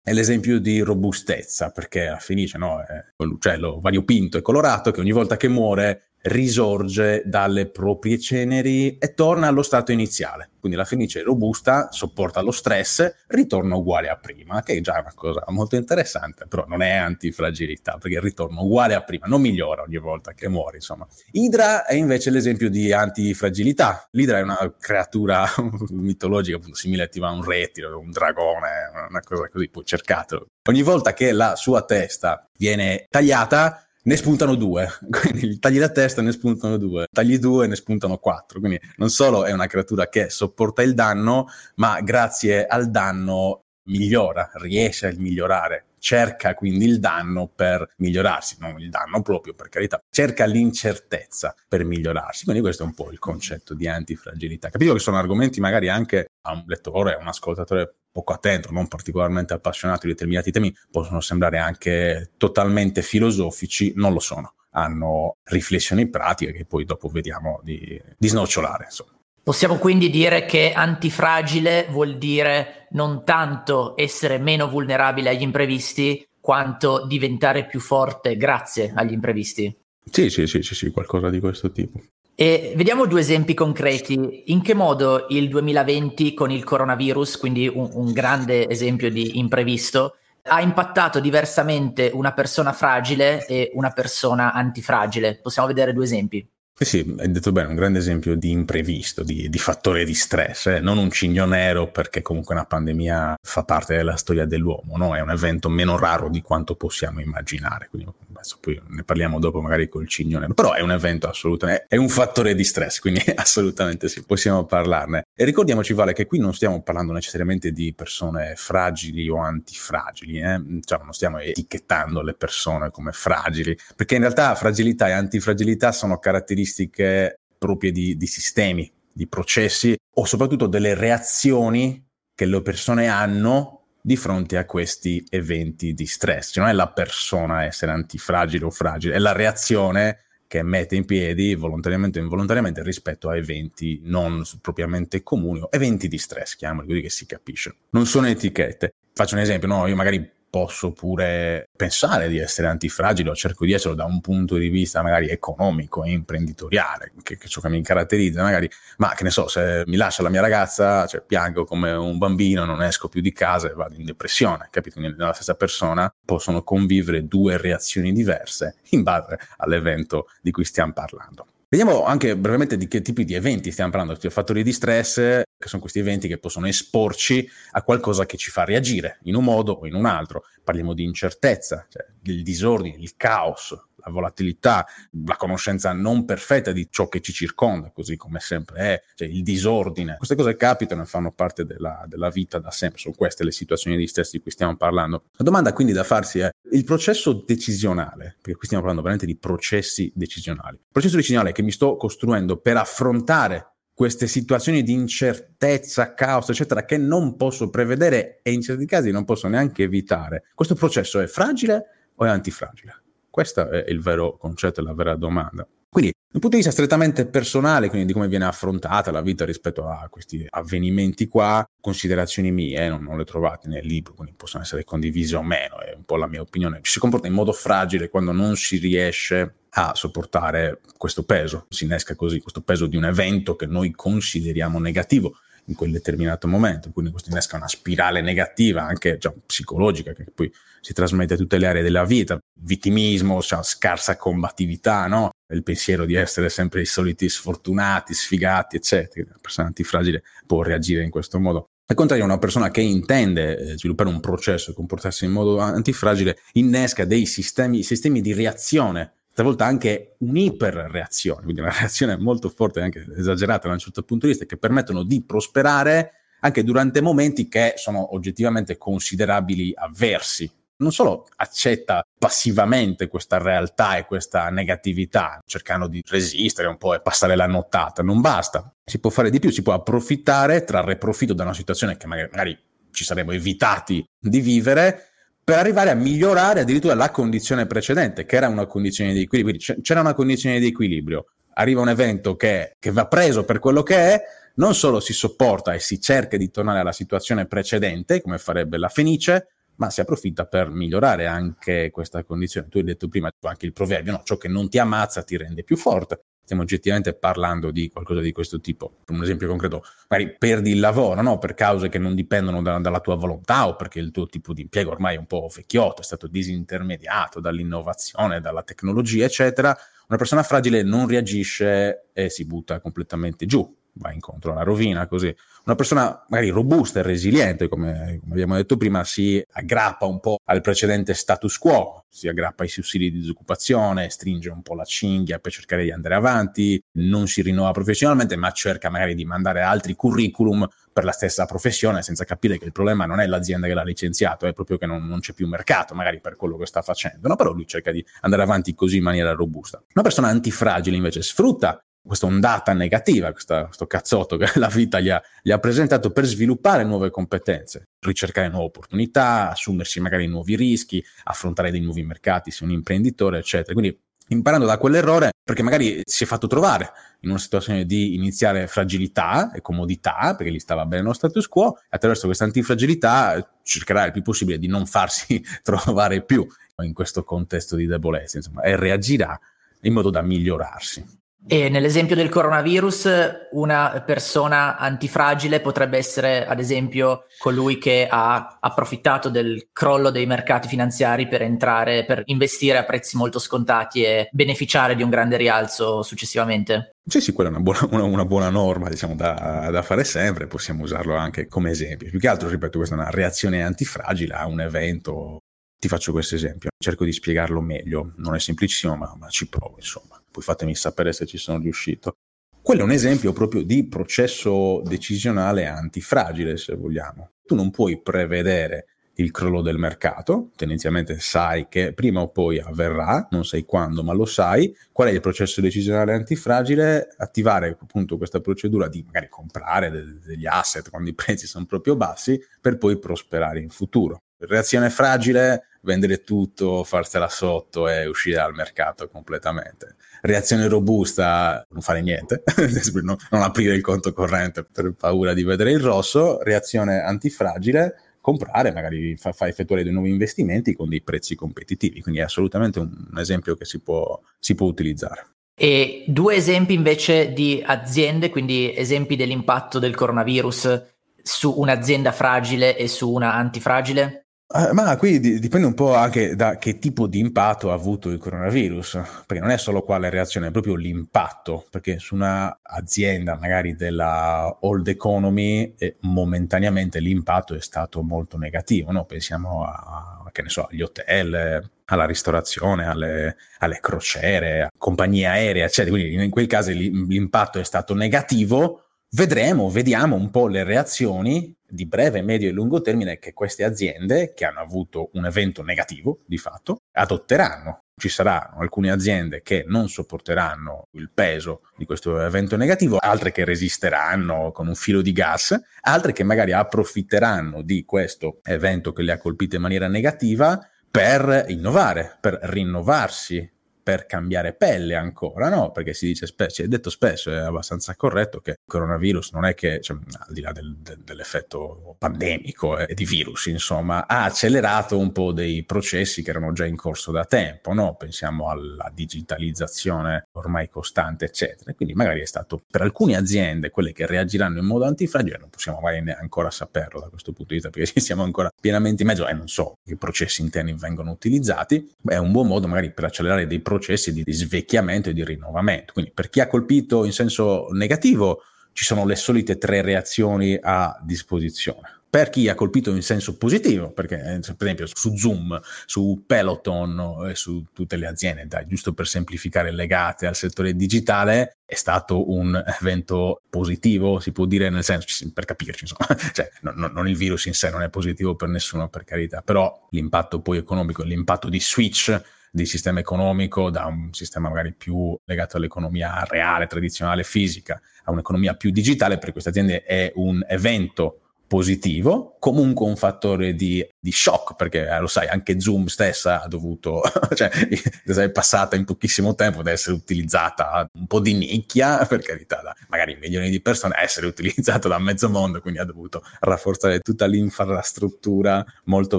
è 0.08 0.12
l'esempio 0.14 0.58
di 0.58 0.80
robustezza, 0.80 1.70
perché 1.70 2.06
la 2.06 2.16
Fenice 2.16 2.56
no, 2.56 2.80
è 2.80 3.04
quell'uccello 3.14 3.78
variopinto 3.78 4.38
e 4.38 4.42
colorato 4.42 4.90
che 4.90 5.00
ogni 5.00 5.12
volta 5.12 5.36
che 5.36 5.48
muore 5.48 6.07
risorge 6.28 7.22
dalle 7.24 7.66
proprie 7.66 8.18
ceneri 8.18 8.98
e 8.98 9.14
torna 9.14 9.48
allo 9.48 9.62
stato 9.62 9.92
iniziale. 9.92 10.50
Quindi 10.60 10.76
la 10.76 10.84
fenice 10.84 11.20
è 11.20 11.22
robusta, 11.22 11.88
sopporta 11.90 12.40
lo 12.40 12.50
stress, 12.50 13.24
ritorna 13.28 13.76
uguale 13.76 14.08
a 14.08 14.16
prima, 14.16 14.62
che 14.62 14.76
è 14.76 14.80
già 14.80 14.98
una 14.98 15.12
cosa 15.14 15.44
molto 15.48 15.76
interessante, 15.76 16.46
però 16.46 16.64
non 16.66 16.82
è 16.82 16.90
antifragilità, 16.90 17.96
perché 17.98 18.16
il 18.16 18.22
ritorno 18.22 18.62
uguale 18.62 18.94
a 18.94 19.02
prima, 19.02 19.26
non 19.26 19.40
migliora 19.40 19.82
ogni 19.82 19.98
volta 19.98 20.32
che 20.32 20.48
muore, 20.48 20.76
insomma. 20.76 21.06
Idra 21.32 21.86
è 21.86 21.94
invece 21.94 22.30
l'esempio 22.30 22.68
di 22.68 22.92
antifragilità. 22.92 24.08
L'idra 24.12 24.38
è 24.38 24.42
una 24.42 24.74
creatura 24.78 25.46
mitologica, 25.90 26.56
appunto, 26.56 26.76
simile 26.76 27.08
a 27.08 27.30
un 27.30 27.44
rettile, 27.44 27.86
un 27.88 28.10
dragone, 28.10 28.68
una 29.08 29.20
cosa 29.20 29.48
così, 29.48 29.68
poi 29.68 29.84
cercatelo. 29.84 30.46
Ogni 30.68 30.82
volta 30.82 31.14
che 31.14 31.32
la 31.32 31.56
sua 31.56 31.82
testa 31.82 32.46
viene 32.58 33.06
tagliata, 33.08 33.87
ne 34.08 34.16
spuntano 34.16 34.54
due, 34.54 34.88
quindi 35.10 35.58
tagli 35.58 35.78
la 35.78 35.90
testa 35.90 36.22
ne 36.22 36.32
spuntano 36.32 36.78
due, 36.78 37.06
tagli 37.12 37.38
due 37.38 37.66
ne 37.66 37.76
spuntano 37.76 38.16
quattro, 38.16 38.58
quindi 38.58 38.80
non 38.96 39.10
solo 39.10 39.44
è 39.44 39.52
una 39.52 39.66
creatura 39.66 40.08
che 40.08 40.30
sopporta 40.30 40.80
il 40.80 40.94
danno, 40.94 41.48
ma 41.74 42.00
grazie 42.00 42.66
al 42.66 42.90
danno 42.90 43.64
migliora, 43.88 44.50
riesce 44.54 45.08
a 45.08 45.14
migliorare, 45.14 45.88
cerca 45.98 46.54
quindi 46.54 46.86
il 46.86 47.00
danno 47.00 47.50
per 47.54 47.92
migliorarsi, 47.96 48.56
non 48.60 48.80
il 48.80 48.88
danno 48.88 49.20
proprio 49.20 49.52
per 49.52 49.68
carità, 49.68 50.02
cerca 50.10 50.46
l'incertezza 50.46 51.54
per 51.68 51.84
migliorarsi. 51.84 52.44
Quindi 52.44 52.62
questo 52.62 52.84
è 52.84 52.86
un 52.86 52.94
po' 52.94 53.10
il 53.10 53.18
concetto 53.18 53.74
di 53.74 53.88
antifragilità. 53.88 54.70
Capito 54.70 54.94
che 54.94 55.00
sono 55.00 55.18
argomenti 55.18 55.60
magari 55.60 55.88
anche 55.88 56.30
a 56.48 56.54
un 56.54 56.64
lettore, 56.66 57.14
a 57.14 57.18
un 57.20 57.28
ascoltatore 57.28 57.94
poco 58.10 58.32
attento, 58.32 58.70
non 58.72 58.88
particolarmente 58.88 59.52
appassionato 59.52 60.06
di 60.06 60.12
determinati 60.12 60.50
temi, 60.50 60.74
possono 60.90 61.20
sembrare 61.20 61.58
anche 61.58 62.32
totalmente 62.36 63.02
filosofici, 63.02 63.92
non 63.96 64.12
lo 64.12 64.20
sono. 64.20 64.54
Hanno 64.70 65.36
riflessioni 65.44 66.08
pratiche 66.08 66.52
che 66.52 66.64
poi 66.64 66.84
dopo 66.84 67.08
vediamo 67.08 67.60
di, 67.62 68.00
di 68.16 68.28
snocciolare. 68.28 68.84
Insomma. 68.84 69.12
Possiamo 69.42 69.76
quindi 69.76 70.10
dire 70.10 70.44
che 70.44 70.72
antifragile 70.72 71.86
vuol 71.90 72.18
dire 72.18 72.86
non 72.90 73.24
tanto 73.24 73.94
essere 73.96 74.38
meno 74.38 74.68
vulnerabile 74.68 75.30
agli 75.30 75.42
imprevisti, 75.42 76.26
quanto 76.40 77.06
diventare 77.06 77.66
più 77.66 77.80
forte 77.80 78.36
grazie 78.36 78.92
agli 78.94 79.12
imprevisti. 79.12 79.74
Sì, 80.10 80.30
sì, 80.30 80.46
sì, 80.46 80.62
sì, 80.62 80.74
sì 80.74 80.90
qualcosa 80.90 81.30
di 81.30 81.40
questo 81.40 81.70
tipo. 81.70 82.00
E 82.40 82.72
vediamo 82.76 83.06
due 83.06 83.18
esempi 83.18 83.52
concreti. 83.52 84.44
In 84.52 84.62
che 84.62 84.72
modo 84.72 85.26
il 85.30 85.48
2020 85.48 86.34
con 86.34 86.52
il 86.52 86.62
coronavirus, 86.62 87.36
quindi 87.36 87.66
un, 87.66 87.90
un, 87.92 88.12
grande 88.12 88.68
esempio 88.68 89.10
di 89.10 89.40
imprevisto, 89.40 90.18
ha 90.44 90.60
impattato 90.60 91.18
diversamente 91.18 92.12
una 92.14 92.32
persona 92.32 92.72
fragile 92.72 93.44
e 93.44 93.72
una 93.74 93.90
persona 93.90 94.52
antifragile? 94.52 95.40
Possiamo 95.42 95.66
vedere 95.66 95.92
due 95.92 96.04
esempi. 96.04 96.48
Eh 96.80 96.84
sì, 96.84 97.16
hai 97.18 97.32
detto 97.32 97.50
bene, 97.50 97.66
un 97.66 97.74
grande 97.74 97.98
esempio 97.98 98.36
di 98.36 98.52
imprevisto, 98.52 99.24
di, 99.24 99.48
di 99.48 99.58
fattore 99.58 100.04
di 100.04 100.14
stress, 100.14 100.66
eh? 100.66 100.78
non 100.78 100.96
un 100.96 101.10
cigno 101.10 101.44
nero 101.44 101.90
perché 101.90 102.22
comunque 102.22 102.54
una 102.54 102.66
pandemia 102.66 103.34
fa 103.42 103.64
parte 103.64 103.96
della 103.96 104.14
storia 104.14 104.44
dell'uomo, 104.44 104.96
no? 104.96 105.16
è 105.16 105.20
un 105.20 105.30
evento 105.30 105.68
meno 105.68 105.98
raro 105.98 106.28
di 106.28 106.40
quanto 106.40 106.76
possiamo 106.76 107.20
immaginare, 107.20 107.88
quindi 107.90 108.08
adesso 108.32 108.58
poi 108.60 108.80
ne 108.90 109.02
parliamo 109.02 109.40
dopo 109.40 109.60
magari 109.60 109.88
col 109.88 110.06
cigno 110.06 110.38
nero, 110.38 110.54
però 110.54 110.74
è 110.74 110.80
un 110.80 110.92
evento 110.92 111.28
assolutamente, 111.28 111.86
è 111.88 111.96
un 111.96 112.08
fattore 112.08 112.54
di 112.54 112.62
stress, 112.62 113.00
quindi 113.00 113.24
assolutamente 113.34 114.08
sì, 114.08 114.22
possiamo 114.22 114.64
parlarne. 114.64 115.24
E 115.34 115.44
ricordiamoci 115.44 115.94
Vale 115.94 116.12
che 116.12 116.26
qui 116.26 116.38
non 116.38 116.54
stiamo 116.54 116.80
parlando 116.82 117.12
necessariamente 117.12 117.72
di 117.72 117.92
persone 117.92 118.52
fragili 118.54 119.28
o 119.28 119.38
antifragili, 119.38 120.38
eh? 120.38 120.62
cioè 120.84 121.00
non 121.02 121.12
stiamo 121.12 121.38
etichettando 121.38 122.22
le 122.22 122.34
persone 122.34 122.92
come 122.92 123.10
fragili, 123.10 123.76
perché 123.96 124.14
in 124.14 124.20
realtà 124.20 124.54
fragilità 124.54 125.08
e 125.08 125.12
antifragilità 125.12 125.90
sono 125.90 126.20
caratteristiche 126.20 126.66
caratteristiche 126.68 127.40
proprie 127.58 127.90
di, 127.90 128.16
di 128.16 128.26
sistemi, 128.26 128.90
di 129.12 129.26
processi 129.26 129.96
o 130.14 130.24
soprattutto 130.24 130.66
delle 130.66 130.94
reazioni 130.94 132.04
che 132.34 132.46
le 132.46 132.62
persone 132.62 133.08
hanno 133.08 133.74
di 134.00 134.16
fronte 134.16 134.56
a 134.56 134.64
questi 134.64 135.24
eventi 135.28 135.92
di 135.92 136.06
stress. 136.06 136.52
Cioè 136.52 136.62
non 136.62 136.72
è 136.72 136.76
la 136.76 136.88
persona 136.88 137.64
essere 137.64 137.92
antifragile 137.92 138.64
o 138.64 138.70
fragile, 138.70 139.14
è 139.14 139.18
la 139.18 139.32
reazione 139.32 140.20
che 140.46 140.62
mette 140.62 140.96
in 140.96 141.04
piedi 141.04 141.54
volontariamente 141.54 142.20
o 142.20 142.22
involontariamente 142.22 142.82
rispetto 142.82 143.28
a 143.28 143.36
eventi 143.36 144.00
non 144.04 144.42
propriamente 144.62 145.22
comuni 145.22 145.60
o 145.60 145.68
eventi 145.70 146.08
di 146.08 146.16
stress, 146.16 146.54
chiamali 146.54 146.86
così 146.86 147.00
che 147.02 147.10
si 147.10 147.26
capisce. 147.26 147.74
Non 147.90 148.06
sono 148.06 148.28
etichette. 148.28 148.94
Faccio 149.12 149.34
un 149.34 149.40
esempio, 149.40 149.68
no, 149.68 149.86
io 149.86 149.96
magari 149.96 150.36
posso 150.50 150.92
pure 150.92 151.68
pensare 151.76 152.28
di 152.28 152.38
essere 152.38 152.68
antifragile 152.68 153.30
o 153.30 153.34
cerco 153.34 153.64
di 153.64 153.72
esserlo 153.72 153.96
da 153.96 154.04
un 154.04 154.20
punto 154.20 154.56
di 154.56 154.68
vista 154.68 155.02
magari 155.02 155.28
economico 155.28 156.04
e 156.04 156.10
imprenditoriale, 156.10 157.12
che, 157.22 157.36
che 157.36 157.48
ciò 157.48 157.60
che 157.60 157.68
mi 157.68 157.82
caratterizza, 157.82 158.42
magari, 158.42 158.70
ma 158.98 159.12
che 159.14 159.24
ne 159.24 159.30
so, 159.30 159.48
se 159.48 159.82
mi 159.86 159.96
lascia 159.96 160.22
la 160.22 160.30
mia 160.30 160.40
ragazza, 160.40 161.06
cioè 161.06 161.22
piango 161.26 161.64
come 161.64 161.92
un 161.92 162.18
bambino, 162.18 162.64
non 162.64 162.82
esco 162.82 163.08
più 163.08 163.20
di 163.20 163.32
casa 163.32 163.68
e 163.70 163.74
vado 163.74 163.94
in 163.96 164.04
depressione, 164.04 164.68
capito? 164.70 164.98
Quindi 164.98 165.16
nella 165.18 165.32
stessa 165.32 165.54
persona 165.54 166.12
possono 166.24 166.62
convivere 166.62 167.26
due 167.26 167.56
reazioni 167.58 168.12
diverse 168.12 168.76
in 168.90 169.02
base 169.02 169.38
all'evento 169.58 170.28
di 170.40 170.50
cui 170.50 170.64
stiamo 170.64 170.92
parlando. 170.92 171.46
Vediamo 171.70 172.04
anche 172.04 172.34
brevemente 172.34 172.78
di 172.78 172.88
che 172.88 173.02
tipi 173.02 173.26
di 173.26 173.34
eventi 173.34 173.70
stiamo 173.72 173.90
parlando, 173.90 174.16
cioè 174.16 174.30
fattori 174.30 174.62
di 174.62 174.72
stress, 174.72 175.16
che 175.16 175.68
sono 175.68 175.82
questi 175.82 175.98
eventi 175.98 176.26
che 176.26 176.38
possono 176.38 176.66
esporci 176.66 177.46
a 177.72 177.82
qualcosa 177.82 178.24
che 178.24 178.38
ci 178.38 178.50
fa 178.50 178.64
reagire 178.64 179.18
in 179.24 179.34
un 179.34 179.44
modo 179.44 179.72
o 179.72 179.86
in 179.86 179.92
un 179.92 180.06
altro. 180.06 180.44
Parliamo 180.64 180.94
di 180.94 181.04
incertezza, 181.04 181.86
cioè 181.90 182.06
il 182.22 182.42
disordine, 182.42 182.96
il 182.96 183.16
caos, 183.18 183.76
la 184.04 184.10
volatilità, 184.10 184.86
la 185.26 185.36
conoscenza 185.36 185.92
non 185.92 186.24
perfetta 186.24 186.72
di 186.72 186.88
ciò 186.90 187.08
che 187.08 187.20
ci 187.20 187.32
circonda, 187.32 187.90
così 187.90 188.16
come 188.16 188.40
sempre 188.40 188.80
è, 188.80 189.02
cioè 189.14 189.28
il 189.28 189.42
disordine. 189.42 190.16
Queste 190.16 190.34
cose 190.34 190.56
capitano 190.56 191.02
e 191.02 191.06
fanno 191.06 191.32
parte 191.32 191.64
della, 191.64 192.04
della 192.06 192.30
vita 192.30 192.58
da 192.58 192.70
sempre, 192.70 192.98
sono 192.98 193.14
queste 193.16 193.44
le 193.44 193.52
situazioni 193.52 193.96
di 193.96 194.06
stress 194.06 194.30
di 194.30 194.40
cui 194.40 194.50
stiamo 194.50 194.76
parlando. 194.76 195.24
La 195.36 195.44
domanda 195.44 195.72
quindi 195.72 195.92
da 195.92 196.04
farsi 196.04 196.40
è 196.40 196.50
il 196.70 196.84
processo 196.84 197.32
decisionale, 197.46 198.36
perché 198.40 198.54
qui 198.54 198.66
stiamo 198.66 198.84
parlando 198.84 199.02
veramente 199.02 199.26
di 199.26 199.36
processi 199.36 200.10
decisionali. 200.14 200.76
Il 200.76 200.92
processo 200.92 201.16
decisionale 201.16 201.52
che 201.52 201.62
mi 201.62 201.70
sto 201.70 201.96
costruendo 201.96 202.58
per 202.58 202.76
affrontare 202.76 203.72
queste 203.98 204.28
situazioni 204.28 204.84
di 204.84 204.92
incertezza, 204.92 206.14
caos, 206.14 206.48
eccetera, 206.50 206.84
che 206.84 206.98
non 206.98 207.34
posso 207.36 207.68
prevedere 207.68 208.38
e 208.42 208.52
in 208.52 208.62
certi 208.62 208.86
casi 208.86 209.10
non 209.10 209.24
posso 209.24 209.48
neanche 209.48 209.82
evitare. 209.82 210.44
Questo 210.54 210.76
processo 210.76 211.18
è 211.18 211.26
fragile 211.26 212.10
o 212.14 212.24
è 212.24 212.28
antifragile? 212.28 213.02
Questo 213.38 213.70
è 213.70 213.84
il 213.86 214.00
vero 214.00 214.36
concetto, 214.36 214.82
la 214.82 214.92
vera 214.92 215.14
domanda. 215.14 215.64
Quindi 215.88 216.10
Dal 216.28 216.40
punto 216.40 216.48
di 216.48 216.56
vista 216.56 216.72
strettamente 216.72 217.24
personale, 217.24 217.88
quindi 217.88 218.08
di 218.08 218.12
come 218.12 218.26
viene 218.26 218.46
affrontata 218.46 219.12
la 219.12 219.20
vita 219.20 219.44
rispetto 219.44 219.86
a 219.86 220.08
questi 220.10 220.44
avvenimenti 220.50 221.28
qua, 221.28 221.64
considerazioni 221.80 222.50
mie, 222.50 222.88
non, 222.88 223.04
non 223.04 223.16
le 223.16 223.22
trovate 223.22 223.68
nel 223.68 223.86
libro, 223.86 224.14
quindi 224.14 224.34
possono 224.36 224.64
essere 224.64 224.82
condivise 224.82 225.36
o 225.36 225.42
meno, 225.44 225.78
è 225.78 225.94
un 225.94 226.02
po' 226.02 226.16
la 226.16 226.26
mia 226.26 226.40
opinione. 226.40 226.80
Ci 226.82 226.90
si 226.90 226.98
comporta 226.98 227.28
in 227.28 227.34
modo 227.34 227.52
fragile 227.52 228.08
quando 228.08 228.32
non 228.32 228.56
si 228.56 228.78
riesce 228.78 229.54
a 229.70 229.94
sopportare 229.94 230.80
questo 230.96 231.22
peso, 231.22 231.66
si 231.68 231.84
innesca 231.84 232.16
così 232.16 232.40
questo 232.40 232.62
peso 232.62 232.88
di 232.88 232.96
un 232.96 233.04
evento 233.04 233.54
che 233.54 233.66
noi 233.66 233.92
consideriamo 233.92 234.80
negativo 234.80 235.36
in 235.68 235.74
quel 235.74 235.90
determinato 235.90 236.48
momento, 236.48 236.90
quindi 236.90 237.10
questo 237.10 237.30
innesca 237.30 237.56
una 237.56 237.68
spirale 237.68 238.20
negativa 238.20 238.82
anche 238.82 239.18
già 239.18 239.32
psicologica 239.46 240.12
che 240.12 240.24
poi 240.34 240.52
si 240.80 240.92
trasmette 240.92 241.34
a 241.34 241.36
tutte 241.36 241.58
le 241.58 241.66
aree 241.66 241.82
della 241.82 242.04
vita, 242.04 242.38
vittimismo, 242.60 243.40
cioè 243.42 243.62
scarsa 243.62 244.16
combattività, 244.16 245.06
no? 245.06 245.30
il 245.52 245.62
pensiero 245.62 246.04
di 246.04 246.14
essere 246.14 246.48
sempre 246.48 246.82
i 246.82 246.86
soliti 246.86 247.28
sfortunati, 247.28 248.14
sfigati, 248.14 248.76
eccetera. 248.76 249.26
Una 249.28 249.38
persona 249.40 249.68
antifragile 249.68 250.22
può 250.46 250.62
reagire 250.62 251.02
in 251.02 251.10
questo 251.10 251.38
modo. 251.38 251.66
Al 251.86 251.96
contrario, 251.96 252.24
una 252.24 252.38
persona 252.38 252.70
che 252.70 252.82
intende 252.82 253.56
eh, 253.56 253.78
sviluppare 253.78 254.10
un 254.10 254.20
processo 254.20 254.70
e 254.70 254.74
comportarsi 254.74 255.24
in 255.24 255.30
modo 255.30 255.58
antifragile 255.58 256.38
innesca 256.52 257.06
dei 257.06 257.24
sistemi, 257.24 257.82
sistemi 257.82 258.20
di 258.20 258.34
reazione, 258.34 259.14
talvolta 259.38 259.66
anche 259.66 260.16
un'iperreazione, 260.18 261.42
quindi 261.42 261.60
una 261.60 261.70
reazione 261.78 262.16
molto 262.16 262.48
forte 262.48 262.80
anche 262.80 263.06
esagerata 263.16 263.68
da 263.68 263.74
un 263.74 263.78
certo 263.78 264.02
punto 264.02 264.26
di 264.26 264.32
vista, 264.32 264.46
che 264.46 264.56
permettono 264.56 265.04
di 265.04 265.22
prosperare 265.24 266.14
anche 266.40 266.64
durante 266.64 267.00
momenti 267.00 267.46
che 267.46 267.74
sono 267.76 268.14
oggettivamente 268.14 268.76
considerabili 268.76 269.72
avversi 269.76 270.50
non 270.80 270.92
solo 270.92 271.26
accetta 271.36 272.04
passivamente 272.16 273.08
questa 273.08 273.38
realtà 273.38 273.96
e 273.96 274.04
questa 274.04 274.48
negatività, 274.48 275.40
cercando 275.44 275.88
di 275.88 276.00
resistere 276.06 276.68
un 276.68 276.76
po' 276.76 276.94
e 276.94 277.00
passare 277.00 277.34
la 277.34 277.48
nottata, 277.48 278.02
non 278.04 278.20
basta. 278.20 278.72
Si 278.84 279.00
può 279.00 279.10
fare 279.10 279.30
di 279.30 279.40
più, 279.40 279.50
si 279.50 279.62
può 279.62 279.72
approfittare, 279.72 280.62
trarre 280.62 280.96
profitto 280.96 281.34
da 281.34 281.42
una 281.42 281.54
situazione 281.54 281.96
che 281.96 282.06
magari 282.06 282.56
ci 282.92 283.02
saremmo 283.02 283.32
evitati 283.32 284.04
di 284.20 284.40
vivere 284.40 285.07
per 285.48 285.56
arrivare 285.56 285.88
a 285.88 285.94
migliorare 285.94 286.60
addirittura 286.60 286.92
la 286.92 287.10
condizione 287.10 287.64
precedente, 287.64 288.26
che 288.26 288.36
era 288.36 288.48
una 288.48 288.66
condizione 288.66 289.14
di 289.14 289.22
equilibrio. 289.22 289.76
C'era 289.80 290.00
una 290.00 290.12
condizione 290.12 290.60
di 290.60 290.66
equilibrio. 290.66 291.24
Arriva 291.54 291.80
un 291.80 291.88
evento 291.88 292.36
che, 292.36 292.76
che 292.78 292.90
va 292.90 293.06
preso 293.06 293.46
per 293.46 293.58
quello 293.58 293.82
che 293.82 293.96
è, 293.96 294.22
non 294.56 294.74
solo 294.74 295.00
si 295.00 295.14
sopporta 295.14 295.72
e 295.72 295.78
si 295.78 296.02
cerca 296.02 296.36
di 296.36 296.50
tornare 296.50 296.80
alla 296.80 296.92
situazione 296.92 297.46
precedente, 297.46 298.20
come 298.20 298.36
farebbe 298.36 298.76
la 298.76 298.90
Fenice, 298.90 299.48
ma 299.78 299.90
si 299.90 300.00
approfitta 300.00 300.46
per 300.46 300.70
migliorare 300.70 301.26
anche 301.26 301.90
questa 301.90 302.22
condizione. 302.24 302.68
Tu 302.68 302.78
hai 302.78 302.84
detto 302.84 303.08
prima 303.08 303.32
anche 303.42 303.66
il 303.66 303.72
proverbio, 303.72 304.12
no? 304.12 304.22
ciò 304.24 304.36
che 304.36 304.48
non 304.48 304.68
ti 304.68 304.78
ammazza 304.78 305.22
ti 305.22 305.36
rende 305.36 305.64
più 305.64 305.76
forte. 305.76 306.22
Stiamo 306.42 306.62
oggettivamente 306.62 307.12
parlando 307.14 307.70
di 307.70 307.90
qualcosa 307.90 308.20
di 308.20 308.32
questo 308.32 308.60
tipo. 308.60 309.00
Per 309.04 309.14
un 309.14 309.22
esempio 309.22 309.48
concreto, 309.48 309.82
magari 310.08 310.34
perdi 310.36 310.70
il 310.70 310.80
lavoro 310.80 311.20
no? 311.20 311.38
per 311.38 311.54
cause 311.54 311.88
che 311.88 311.98
non 311.98 312.14
dipendono 312.14 312.62
da, 312.62 312.78
dalla 312.78 313.00
tua 313.00 313.16
volontà 313.16 313.68
o 313.68 313.76
perché 313.76 313.98
il 314.00 314.10
tuo 314.10 314.26
tipo 314.26 314.52
di 314.52 314.62
impiego 314.62 314.90
ormai 314.90 315.16
è 315.16 315.18
un 315.18 315.26
po' 315.26 315.48
vecchiotto, 315.54 316.00
è 316.00 316.04
stato 316.04 316.26
disintermediato 316.26 317.40
dall'innovazione, 317.40 318.40
dalla 318.40 318.62
tecnologia, 318.62 319.26
eccetera. 319.26 319.76
Una 320.08 320.18
persona 320.18 320.42
fragile 320.42 320.82
non 320.82 321.06
reagisce 321.06 322.06
e 322.14 322.30
si 322.30 322.46
butta 322.46 322.80
completamente 322.80 323.44
giù 323.44 323.76
va 323.98 324.12
incontro 324.12 324.52
alla 324.52 324.62
rovina, 324.62 325.06
così. 325.06 325.34
Una 325.64 325.74
persona 325.74 326.24
magari 326.28 326.48
robusta 326.50 327.00
e 327.00 327.02
resiliente, 327.02 327.68
come, 327.68 328.18
come, 328.20 328.32
abbiamo 328.32 328.56
detto 328.56 328.76
prima, 328.76 329.04
si 329.04 329.42
aggrappa 329.52 330.06
un 330.06 330.20
po' 330.20 330.38
al 330.44 330.60
precedente 330.60 331.12
status 331.14 331.58
quo, 331.58 332.04
si 332.08 332.28
aggrappa 332.28 332.62
ai 332.62 332.68
sussidi 332.68 333.10
di 333.10 333.18
disoccupazione, 333.18 334.08
stringe 334.08 334.48
un 334.48 334.62
po' 334.62 334.74
la 334.74 334.84
cinghia 334.84 335.38
per 335.38 335.52
cercare 335.52 335.84
di 335.84 335.90
andare 335.90 336.14
avanti, 336.14 336.82
non 336.92 337.26
si 337.26 337.42
rinnova 337.42 337.70
professionalmente, 337.72 338.36
ma 338.36 338.50
cerca 338.50 338.88
magari 338.88 339.14
di 339.14 339.24
mandare 339.24 339.60
altri 339.60 339.94
curriculum 339.94 340.66
per 340.92 341.04
la 341.04 341.12
stessa 341.12 341.44
professione 341.46 342.02
senza 342.02 342.24
capire 342.24 342.58
che 342.58 342.64
il 342.64 342.72
problema 342.72 343.06
non 343.06 343.20
è 343.20 343.26
l'azienda 343.26 343.66
che 343.66 343.74
l'ha 343.74 343.84
licenziato, 343.84 344.46
è 344.46 344.52
proprio 344.52 344.78
che 344.78 344.86
non, 344.86 345.06
non 345.06 345.20
c'è 345.20 345.32
più 345.32 345.46
mercato 345.46 345.94
magari 345.94 346.20
per 346.20 346.34
quello 346.34 346.56
che 346.56 346.66
sta 346.66 346.82
facendo, 346.82 347.28
no? 347.28 347.36
però 347.36 347.52
lui 347.52 347.66
cerca 347.66 347.92
di 347.92 348.04
andare 348.22 348.42
avanti 348.42 348.74
così 348.74 348.96
in 348.96 349.04
maniera 349.04 349.32
robusta. 349.32 349.80
Una 349.94 350.02
persona 350.02 350.28
antifragile 350.28 350.96
invece 350.96 351.22
sfrutta 351.22 351.80
questa 352.02 352.26
ondata 352.26 352.72
negativa, 352.72 353.32
questa, 353.32 353.64
questo 353.64 353.86
cazzotto 353.86 354.36
che 354.36 354.50
la 354.58 354.68
vita 354.68 355.00
gli 355.00 355.10
ha, 355.10 355.22
gli 355.42 355.50
ha, 355.50 355.58
presentato 355.58 356.10
per 356.10 356.24
sviluppare 356.24 356.84
nuove 356.84 357.10
competenze, 357.10 357.88
ricercare 358.00 358.48
nuove 358.48 358.66
opportunità, 358.66 359.50
assumersi 359.50 360.00
magari 360.00 360.26
nuovi 360.26 360.56
rischi, 360.56 361.04
affrontare 361.24 361.70
dei 361.70 361.80
nuovi 361.80 362.02
mercati, 362.02 362.50
se 362.50 362.64
un 362.64 362.70
imprenditore, 362.70 363.38
eccetera. 363.38 363.74
Quindi 363.74 363.98
imparando 364.28 364.66
da 364.66 364.78
quell'errore, 364.78 365.30
perché 365.42 365.62
magari 365.62 366.00
si 366.04 366.24
è 366.24 366.26
fatto 366.26 366.46
trovare 366.46 366.90
in 367.20 367.30
una 367.30 367.38
situazione 367.38 367.84
di 367.84 368.14
iniziare 368.14 368.66
fragilità 368.66 369.52
e 369.52 369.60
comodità, 369.60 370.34
perché 370.36 370.52
gli 370.52 370.58
stava 370.58 370.84
bene 370.86 371.02
lo 371.02 371.12
status 371.12 371.46
quo, 371.46 371.78
attraverso 371.88 372.26
questa 372.26 372.44
antifragilità 372.44 373.58
cercherà 373.62 374.04
il 374.04 374.12
più 374.12 374.22
possibile 374.22 374.58
di 374.58 374.66
non 374.66 374.86
farsi 374.86 375.42
trovare 375.62 376.22
più 376.22 376.46
in 376.82 376.92
questo 376.92 377.24
contesto 377.24 377.76
di 377.76 377.86
debolezza, 377.86 378.36
insomma, 378.36 378.62
e 378.62 378.76
reagirà 378.76 379.38
in 379.82 379.92
modo 379.92 380.10
da 380.10 380.22
migliorarsi. 380.22 381.17
E 381.50 381.70
nell'esempio 381.70 382.14
del 382.14 382.28
coronavirus, 382.28 383.08
una 383.52 384.02
persona 384.04 384.76
antifragile 384.76 385.60
potrebbe 385.60 385.96
essere, 385.96 386.46
ad 386.46 386.60
esempio, 386.60 387.24
colui 387.38 387.78
che 387.78 388.06
ha 388.06 388.58
approfittato 388.60 389.30
del 389.30 389.70
crollo 389.72 390.10
dei 390.10 390.26
mercati 390.26 390.68
finanziari 390.68 391.26
per 391.26 391.40
entrare, 391.40 392.04
per 392.04 392.20
investire 392.26 392.76
a 392.76 392.84
prezzi 392.84 393.16
molto 393.16 393.38
scontati 393.38 394.02
e 394.02 394.28
beneficiare 394.30 394.94
di 394.94 395.02
un 395.02 395.08
grande 395.08 395.38
rialzo 395.38 396.02
successivamente. 396.02 396.96
Sì, 397.02 397.22
sì, 397.22 397.32
quella 397.32 397.48
è 397.48 397.52
una 397.54 397.62
buona, 397.62 397.88
una, 397.92 398.02
una 398.02 398.26
buona 398.26 398.50
norma, 398.50 398.90
diciamo, 398.90 399.14
da, 399.14 399.70
da, 399.72 399.80
fare 399.80 400.04
sempre, 400.04 400.48
possiamo 400.48 400.82
usarlo 400.82 401.16
anche 401.16 401.46
come 401.46 401.70
esempio. 401.70 402.10
Più 402.10 402.20
che 402.20 402.28
altro, 402.28 402.50
ripeto, 402.50 402.76
questa 402.76 402.94
è 402.94 402.98
una 402.98 403.08
reazione 403.08 403.62
antifragile 403.62 404.34
a 404.34 404.46
un 404.46 404.60
evento. 404.60 405.38
Ti 405.80 405.88
faccio 405.88 406.12
questo 406.12 406.34
esempio, 406.34 406.68
cerco 406.76 407.06
di 407.06 407.12
spiegarlo 407.12 407.62
meglio, 407.62 408.12
non 408.16 408.34
è 408.34 408.38
semplicissimo, 408.38 408.96
ma, 408.96 409.14
ma 409.18 409.28
ci 409.28 409.48
provo, 409.48 409.76
insomma 409.76 410.17
poi 410.38 410.42
fatemi 410.42 410.74
sapere 410.74 411.12
se 411.12 411.26
ci 411.26 411.36
sono 411.36 411.58
riuscito. 411.58 412.16
Quello 412.62 412.82
è 412.82 412.84
un 412.84 412.92
esempio 412.92 413.32
proprio 413.32 413.62
di 413.62 413.86
processo 413.88 414.82
decisionale 414.84 415.66
antifragile, 415.66 416.56
se 416.56 416.74
vogliamo. 416.74 417.30
Tu 417.44 417.54
non 417.54 417.70
puoi 417.70 418.00
prevedere 418.00 418.86
il 419.14 419.32
crollo 419.32 419.62
del 419.62 419.78
mercato, 419.78 420.50
tendenzialmente 420.54 421.18
sai 421.18 421.66
che 421.68 421.92
prima 421.92 422.20
o 422.20 422.28
poi 422.28 422.60
avverrà, 422.60 423.26
non 423.32 423.44
sai 423.44 423.64
quando, 423.64 424.04
ma 424.04 424.12
lo 424.12 424.26
sai. 424.26 424.72
Qual 424.92 425.08
è 425.08 425.12
il 425.12 425.20
processo 425.20 425.60
decisionale 425.60 426.12
antifragile? 426.12 427.08
Attivare 427.16 427.76
appunto 427.80 428.16
questa 428.16 428.40
procedura 428.40 428.86
di 428.86 429.02
magari 429.02 429.28
comprare 429.28 429.90
de- 429.90 430.18
degli 430.24 430.46
asset 430.46 430.88
quando 430.90 431.08
i 431.08 431.14
prezzi 431.14 431.48
sono 431.48 431.64
proprio 431.64 431.96
bassi 431.96 432.40
per 432.60 432.78
poi 432.78 432.98
prosperare 432.98 433.60
in 433.60 433.70
futuro. 433.70 434.20
Reazione 434.40 434.88
fragile, 434.90 435.64
vendere 435.82 436.22
tutto, 436.22 436.84
farsela 436.84 437.28
sotto 437.28 437.88
e 437.88 438.06
uscire 438.06 438.36
dal 438.36 438.54
mercato 438.54 439.08
completamente. 439.08 439.96
Reazione 440.20 440.68
robusta, 440.68 441.66
non 441.70 441.82
fare 441.82 442.02
niente, 442.02 442.42
non 443.30 443.42
aprire 443.42 443.74
il 443.74 443.80
conto 443.80 444.12
corrente 444.12 444.64
per 444.64 444.94
paura 444.96 445.34
di 445.34 445.42
vedere 445.42 445.72
il 445.72 445.80
rosso. 445.80 446.40
Reazione 446.42 447.00
antifragile, 447.02 447.96
comprare, 448.20 448.72
magari 448.72 449.16
fa, 449.16 449.32
fa, 449.32 449.48
effettuare 449.48 449.82
dei 449.82 449.92
nuovi 449.92 450.10
investimenti 450.10 450.74
con 450.74 450.88
dei 450.88 451.02
prezzi 451.02 451.34
competitivi. 451.34 452.00
Quindi 452.00 452.20
è 452.20 452.24
assolutamente 452.24 452.78
un 452.78 453.16
esempio 453.16 453.56
che 453.56 453.64
si 453.64 453.80
può, 453.80 454.20
si 454.38 454.54
può 454.54 454.66
utilizzare. 454.66 455.26
E 455.60 456.04
due 456.06 456.36
esempi 456.36 456.74
invece 456.74 457.32
di 457.32 457.60
aziende, 457.66 458.30
quindi 458.30 458.72
esempi 458.76 459.16
dell'impatto 459.16 459.80
del 459.80 459.96
coronavirus 459.96 460.82
su 461.20 461.52
un'azienda 461.58 462.12
fragile 462.12 462.76
e 462.76 462.86
su 462.86 463.10
una 463.10 463.34
antifragile? 463.34 464.27
Uh, 464.50 464.72
ma 464.72 464.96
qui 464.96 465.20
di- 465.20 465.38
dipende 465.40 465.66
un 465.66 465.74
po' 465.74 465.94
anche 465.94 466.34
da 466.34 466.56
che 466.56 466.78
tipo 466.78 467.06
di 467.06 467.18
impatto 467.18 467.70
ha 467.70 467.74
avuto 467.74 468.08
il 468.08 468.16
coronavirus, 468.16 468.98
perché 469.26 469.42
non 469.42 469.50
è 469.50 469.58
solo 469.58 469.82
quale 469.82 470.08
reazione, 470.08 470.46
è 470.46 470.50
proprio 470.50 470.74
l'impatto, 470.74 471.66
perché 471.68 471.98
su 471.98 472.14
un'azienda 472.14 473.36
magari 473.36 473.76
della 473.76 474.56
old 474.60 474.88
economy 474.88 475.74
eh, 475.76 475.96
momentaneamente 476.00 476.98
l'impatto 476.98 477.54
è 477.54 477.60
stato 477.60 478.02
molto 478.02 478.38
negativo, 478.38 478.90
no? 478.90 479.04
pensiamo 479.04 479.64
a, 479.64 480.26
che 480.32 480.40
ne 480.40 480.48
so, 480.48 480.66
agli 480.70 480.80
hotel, 480.80 481.62
alla 481.84 482.06
ristorazione, 482.06 482.86
alle, 482.86 483.36
alle 483.58 483.80
crociere, 483.80 484.62
a 484.62 484.72
compagnie 484.78 485.26
aeree, 485.26 485.64
eccetera, 485.64 485.94
quindi 485.94 486.24
in 486.24 486.30
quei 486.30 486.46
casi 486.46 486.72
l'impatto 486.74 487.58
è 487.58 487.64
stato 487.64 487.94
negativo, 487.94 488.87
vedremo, 489.10 489.70
vediamo 489.70 490.16
un 490.16 490.30
po' 490.30 490.48
le 490.48 490.64
reazioni 490.64 491.54
di 491.70 491.86
breve, 491.86 492.22
medio 492.22 492.48
e 492.48 492.52
lungo 492.52 492.80
termine 492.80 493.18
che 493.18 493.32
queste 493.32 493.64
aziende 493.64 494.32
che 494.34 494.44
hanno 494.44 494.60
avuto 494.60 495.10
un 495.14 495.26
evento 495.26 495.62
negativo 495.62 496.20
di 496.26 496.38
fatto 496.38 496.78
adotteranno. 496.92 497.82
Ci 497.98 498.08
saranno 498.08 498.60
alcune 498.60 498.90
aziende 498.90 499.42
che 499.42 499.64
non 499.66 499.88
sopporteranno 499.88 500.86
il 500.92 501.10
peso 501.12 501.62
di 501.76 501.84
questo 501.84 502.20
evento 502.20 502.56
negativo, 502.56 502.96
altre 502.98 503.32
che 503.32 503.44
resisteranno 503.44 504.52
con 504.52 504.68
un 504.68 504.76
filo 504.76 505.02
di 505.02 505.12
gas, 505.12 505.60
altre 505.80 506.12
che 506.12 506.22
magari 506.22 506.52
approfitteranno 506.52 507.62
di 507.62 507.84
questo 507.84 508.38
evento 508.44 508.92
che 508.92 509.02
le 509.02 509.12
ha 509.12 509.18
colpite 509.18 509.56
in 509.56 509.62
maniera 509.62 509.88
negativa 509.88 510.58
per 510.90 511.46
innovare, 511.48 512.16
per 512.20 512.38
rinnovarsi, 512.42 513.52
per 513.88 514.04
cambiare 514.04 514.52
pelle 514.52 514.96
ancora, 514.96 515.48
no? 515.48 515.70
Perché 515.70 515.94
si 515.94 516.04
dice 516.04 516.26
spesso, 516.26 516.56
si 516.56 516.62
è 516.62 516.66
detto 516.68 516.90
spesso, 516.90 517.30
è 517.30 517.38
abbastanza 517.38 517.96
corretto 517.96 518.40
che 518.40 518.50
il 518.50 518.56
coronavirus 518.66 519.32
non 519.32 519.46
è 519.46 519.54
che, 519.54 519.80
cioè, 519.80 519.96
al 519.96 520.34
di 520.34 520.42
là 520.42 520.52
del, 520.52 520.76
del, 520.76 520.98
dell'effetto 520.98 521.96
pandemico 521.96 522.76
e 522.76 522.92
di 522.92 523.06
virus, 523.06 523.46
insomma, 523.46 524.06
ha 524.06 524.24
accelerato 524.24 524.98
un 524.98 525.10
po' 525.10 525.32
dei 525.32 525.64
processi 525.64 526.22
che 526.22 526.28
erano 526.28 526.52
già 526.52 526.66
in 526.66 526.76
corso 526.76 527.12
da 527.12 527.24
tempo, 527.24 527.72
no? 527.72 527.94
Pensiamo 527.94 528.50
alla 528.50 528.92
digitalizzazione 528.94 530.26
ormai 530.32 530.68
costante, 530.68 531.24
eccetera. 531.24 531.72
Quindi 531.72 531.94
magari 531.94 532.20
è 532.20 532.26
stato 532.26 532.62
per 532.70 532.82
alcune 532.82 533.16
aziende, 533.16 533.70
quelle 533.70 533.94
che 533.94 534.04
reagiranno 534.04 534.58
in 534.58 534.66
modo 534.66 534.84
antifragile, 534.84 535.38
non 535.38 535.48
possiamo 535.48 535.80
mai 535.80 535.98
ancora 536.10 536.50
saperlo 536.50 537.00
da 537.00 537.08
questo 537.08 537.32
punto 537.32 537.54
di 537.54 537.60
vista, 537.60 537.70
perché 537.70 537.88
siamo 538.04 538.22
ancora 538.22 538.50
pienamente 538.60 539.00
in 539.00 539.08
mezzo 539.08 539.26
e 539.26 539.32
non 539.32 539.48
so 539.48 539.78
che 539.82 539.96
processi 539.96 540.42
interni 540.42 540.74
vengono 540.74 541.10
utilizzati, 541.10 541.90
è 542.04 542.18
un 542.18 542.32
buon 542.32 542.48
modo 542.48 542.68
magari 542.68 542.92
per 542.92 543.04
accelerare 543.04 543.46
dei 543.46 543.60
processi 543.60 543.76
di 543.78 544.32
svecchiamento 544.32 545.10
e 545.10 545.12
di 545.12 545.24
rinnovamento. 545.24 545.92
Quindi 545.92 546.12
per 546.12 546.28
chi 546.28 546.40
ha 546.40 546.46
colpito 546.46 547.04
in 547.04 547.12
senso 547.12 547.68
negativo, 547.72 548.42
ci 548.72 548.84
sono 548.84 549.04
le 549.04 549.16
solite 549.16 549.58
tre 549.58 549.82
reazioni 549.82 550.58
a 550.60 550.98
disposizione 551.02 551.98
per 552.10 552.30
chi 552.30 552.48
ha 552.48 552.54
colpito 552.54 552.90
in 552.90 553.02
senso 553.02 553.36
positivo, 553.36 553.90
perché 553.90 554.16
eh, 554.16 554.40
per 554.40 554.66
esempio 554.66 554.86
su 554.86 555.14
Zoom, 555.14 555.60
su 555.84 556.24
Peloton 556.26 557.28
e 557.28 557.34
su 557.34 557.66
tutte 557.74 557.96
le 557.96 558.06
aziende, 558.06 558.46
dai, 558.46 558.66
giusto 558.66 558.94
per 558.94 559.06
semplificare, 559.06 559.70
legate 559.70 560.26
al 560.26 560.34
settore 560.34 560.74
digitale, 560.74 561.58
è 561.66 561.74
stato 561.74 562.30
un 562.32 562.62
evento 562.80 563.42
positivo, 563.50 564.20
si 564.20 564.32
può 564.32 564.46
dire 564.46 564.70
nel 564.70 564.84
senso, 564.84 565.30
per 565.34 565.44
capirci, 565.44 565.84
insomma, 565.84 566.18
cioè, 566.32 566.50
non, 566.62 566.90
non 566.94 567.08
il 567.08 567.16
virus 567.16 567.44
in 567.44 567.54
sé 567.54 567.68
non 567.68 567.82
è 567.82 567.90
positivo 567.90 568.34
per 568.36 568.48
nessuno, 568.48 568.88
per 568.88 569.04
carità, 569.04 569.42
però 569.42 569.86
l'impatto 569.90 570.40
poi 570.40 570.56
economico, 570.56 571.02
l'impatto 571.02 571.50
di 571.50 571.60
switch 571.60 572.18
di 572.50 572.66
sistema 572.66 573.00
economico 573.00 573.70
da 573.70 573.86
un 573.86 574.12
sistema 574.12 574.48
magari 574.48 574.72
più 574.72 575.16
legato 575.24 575.56
all'economia 575.56 576.24
reale, 576.28 576.66
tradizionale, 576.66 577.24
fisica, 577.24 577.80
a 578.04 578.10
un'economia 578.10 578.54
più 578.54 578.70
digitale, 578.70 579.18
per 579.18 579.32
queste 579.32 579.50
aziende 579.50 579.82
è 579.82 580.12
un 580.16 580.44
evento 580.48 581.20
positivo, 581.48 582.36
comunque 582.38 582.86
un 582.86 582.96
fattore 582.96 583.54
di, 583.54 583.84
di 583.98 584.12
shock, 584.12 584.54
perché 584.54 584.86
eh, 584.86 585.00
lo 585.00 585.06
sai, 585.06 585.26
anche 585.26 585.58
Zoom 585.58 585.86
stessa 585.86 586.42
ha 586.42 586.46
dovuto, 586.46 587.00
cioè 587.34 587.50
è 588.04 588.30
passata 588.30 588.76
in 588.76 588.84
pochissimo 588.84 589.34
tempo 589.34 589.60
ad 589.60 589.66
essere 589.66 589.96
utilizzata 589.96 590.88
un 590.92 591.06
po' 591.06 591.20
di 591.20 591.32
nicchia, 591.32 592.04
per 592.04 592.20
carità, 592.20 592.60
da 592.62 592.76
magari 592.88 593.16
milioni 593.18 593.48
di 593.48 593.62
persone, 593.62 593.94
a 593.94 594.02
essere 594.02 594.26
utilizzata 594.26 594.88
da 594.88 594.98
mezzo 594.98 595.30
mondo, 595.30 595.60
quindi 595.60 595.80
ha 595.80 595.84
dovuto 595.84 596.22
rafforzare 596.40 597.00
tutta 597.00 597.26
l'infrastruttura 597.26 598.64
molto 598.84 599.18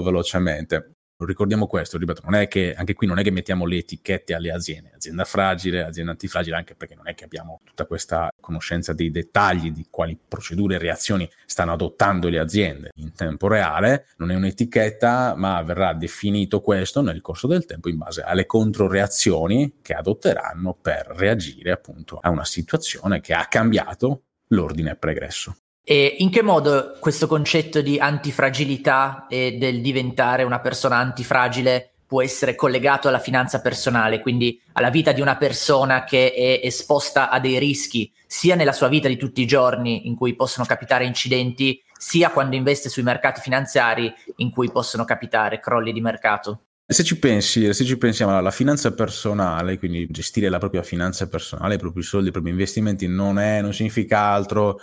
velocemente 0.00 0.94
ricordiamo 1.26 1.66
questo, 1.66 1.98
ripeto, 1.98 2.22
non 2.24 2.34
è 2.34 2.48
che 2.48 2.74
anche 2.74 2.94
qui 2.94 3.06
non 3.06 3.18
è 3.18 3.22
che 3.22 3.30
mettiamo 3.30 3.66
le 3.66 3.78
etichette 3.78 4.34
alle 4.34 4.50
aziende, 4.50 4.92
azienda 4.94 5.24
fragile, 5.24 5.82
azienda 5.82 6.12
antifragile, 6.12 6.56
anche 6.56 6.74
perché 6.74 6.94
non 6.94 7.08
è 7.08 7.14
che 7.14 7.24
abbiamo 7.24 7.60
tutta 7.64 7.86
questa 7.86 8.30
conoscenza 8.40 8.92
dei 8.92 9.10
dettagli 9.10 9.70
di 9.70 9.86
quali 9.90 10.18
procedure 10.26 10.76
e 10.76 10.78
reazioni 10.78 11.28
stanno 11.46 11.72
adottando 11.72 12.28
le 12.28 12.38
aziende 12.38 12.90
in 12.96 13.12
tempo 13.12 13.48
reale, 13.48 14.06
non 14.16 14.30
è 14.30 14.34
un'etichetta, 14.34 15.34
ma 15.36 15.62
verrà 15.62 15.92
definito 15.94 16.60
questo 16.60 17.02
nel 17.02 17.20
corso 17.20 17.46
del 17.46 17.64
tempo 17.64 17.88
in 17.88 17.98
base 17.98 18.22
alle 18.22 18.46
controreazioni 18.46 19.78
che 19.82 19.94
adotteranno 19.94 20.76
per 20.80 21.06
reagire 21.16 21.70
appunto 21.70 22.18
a 22.20 22.30
una 22.30 22.44
situazione 22.44 23.20
che 23.20 23.34
ha 23.34 23.46
cambiato 23.46 24.24
l'ordine 24.48 24.96
pregresso. 24.96 25.56
E 25.82 26.16
in 26.18 26.30
che 26.30 26.42
modo 26.42 26.96
questo 27.00 27.26
concetto 27.26 27.80
di 27.80 27.98
antifragilità 27.98 29.26
e 29.28 29.56
del 29.58 29.80
diventare 29.80 30.42
una 30.42 30.60
persona 30.60 30.96
antifragile 30.96 31.90
può 32.10 32.22
essere 32.22 32.56
collegato 32.56 33.06
alla 33.06 33.20
finanza 33.20 33.60
personale, 33.60 34.20
quindi 34.20 34.60
alla 34.72 34.90
vita 34.90 35.12
di 35.12 35.20
una 35.20 35.36
persona 35.36 36.02
che 36.02 36.32
è 36.32 36.60
esposta 36.64 37.30
a 37.30 37.38
dei 37.38 37.56
rischi, 37.60 38.12
sia 38.26 38.56
nella 38.56 38.72
sua 38.72 38.88
vita 38.88 39.06
di 39.06 39.16
tutti 39.16 39.40
i 39.40 39.46
giorni 39.46 40.08
in 40.08 40.16
cui 40.16 40.34
possono 40.34 40.66
capitare 40.66 41.04
incidenti, 41.04 41.80
sia 41.96 42.30
quando 42.30 42.56
investe 42.56 42.88
sui 42.88 43.04
mercati 43.04 43.40
finanziari 43.40 44.12
in 44.38 44.50
cui 44.50 44.72
possono 44.72 45.04
capitare 45.04 45.60
crolli 45.60 45.92
di 45.92 46.00
mercato. 46.00 46.62
Se 46.84 47.04
ci 47.04 47.16
pensi, 47.20 47.72
se 47.72 47.84
ci 47.84 47.96
pensiamo 47.96 48.36
alla 48.36 48.50
finanza 48.50 48.92
personale, 48.92 49.78
quindi 49.78 50.08
gestire 50.10 50.48
la 50.48 50.58
propria 50.58 50.82
finanza 50.82 51.28
personale, 51.28 51.76
i 51.76 51.78
propri 51.78 52.02
soldi, 52.02 52.30
i 52.30 52.32
propri 52.32 52.50
investimenti, 52.50 53.06
non, 53.06 53.38
è, 53.38 53.60
non 53.60 53.72
significa 53.72 54.18
altro 54.18 54.80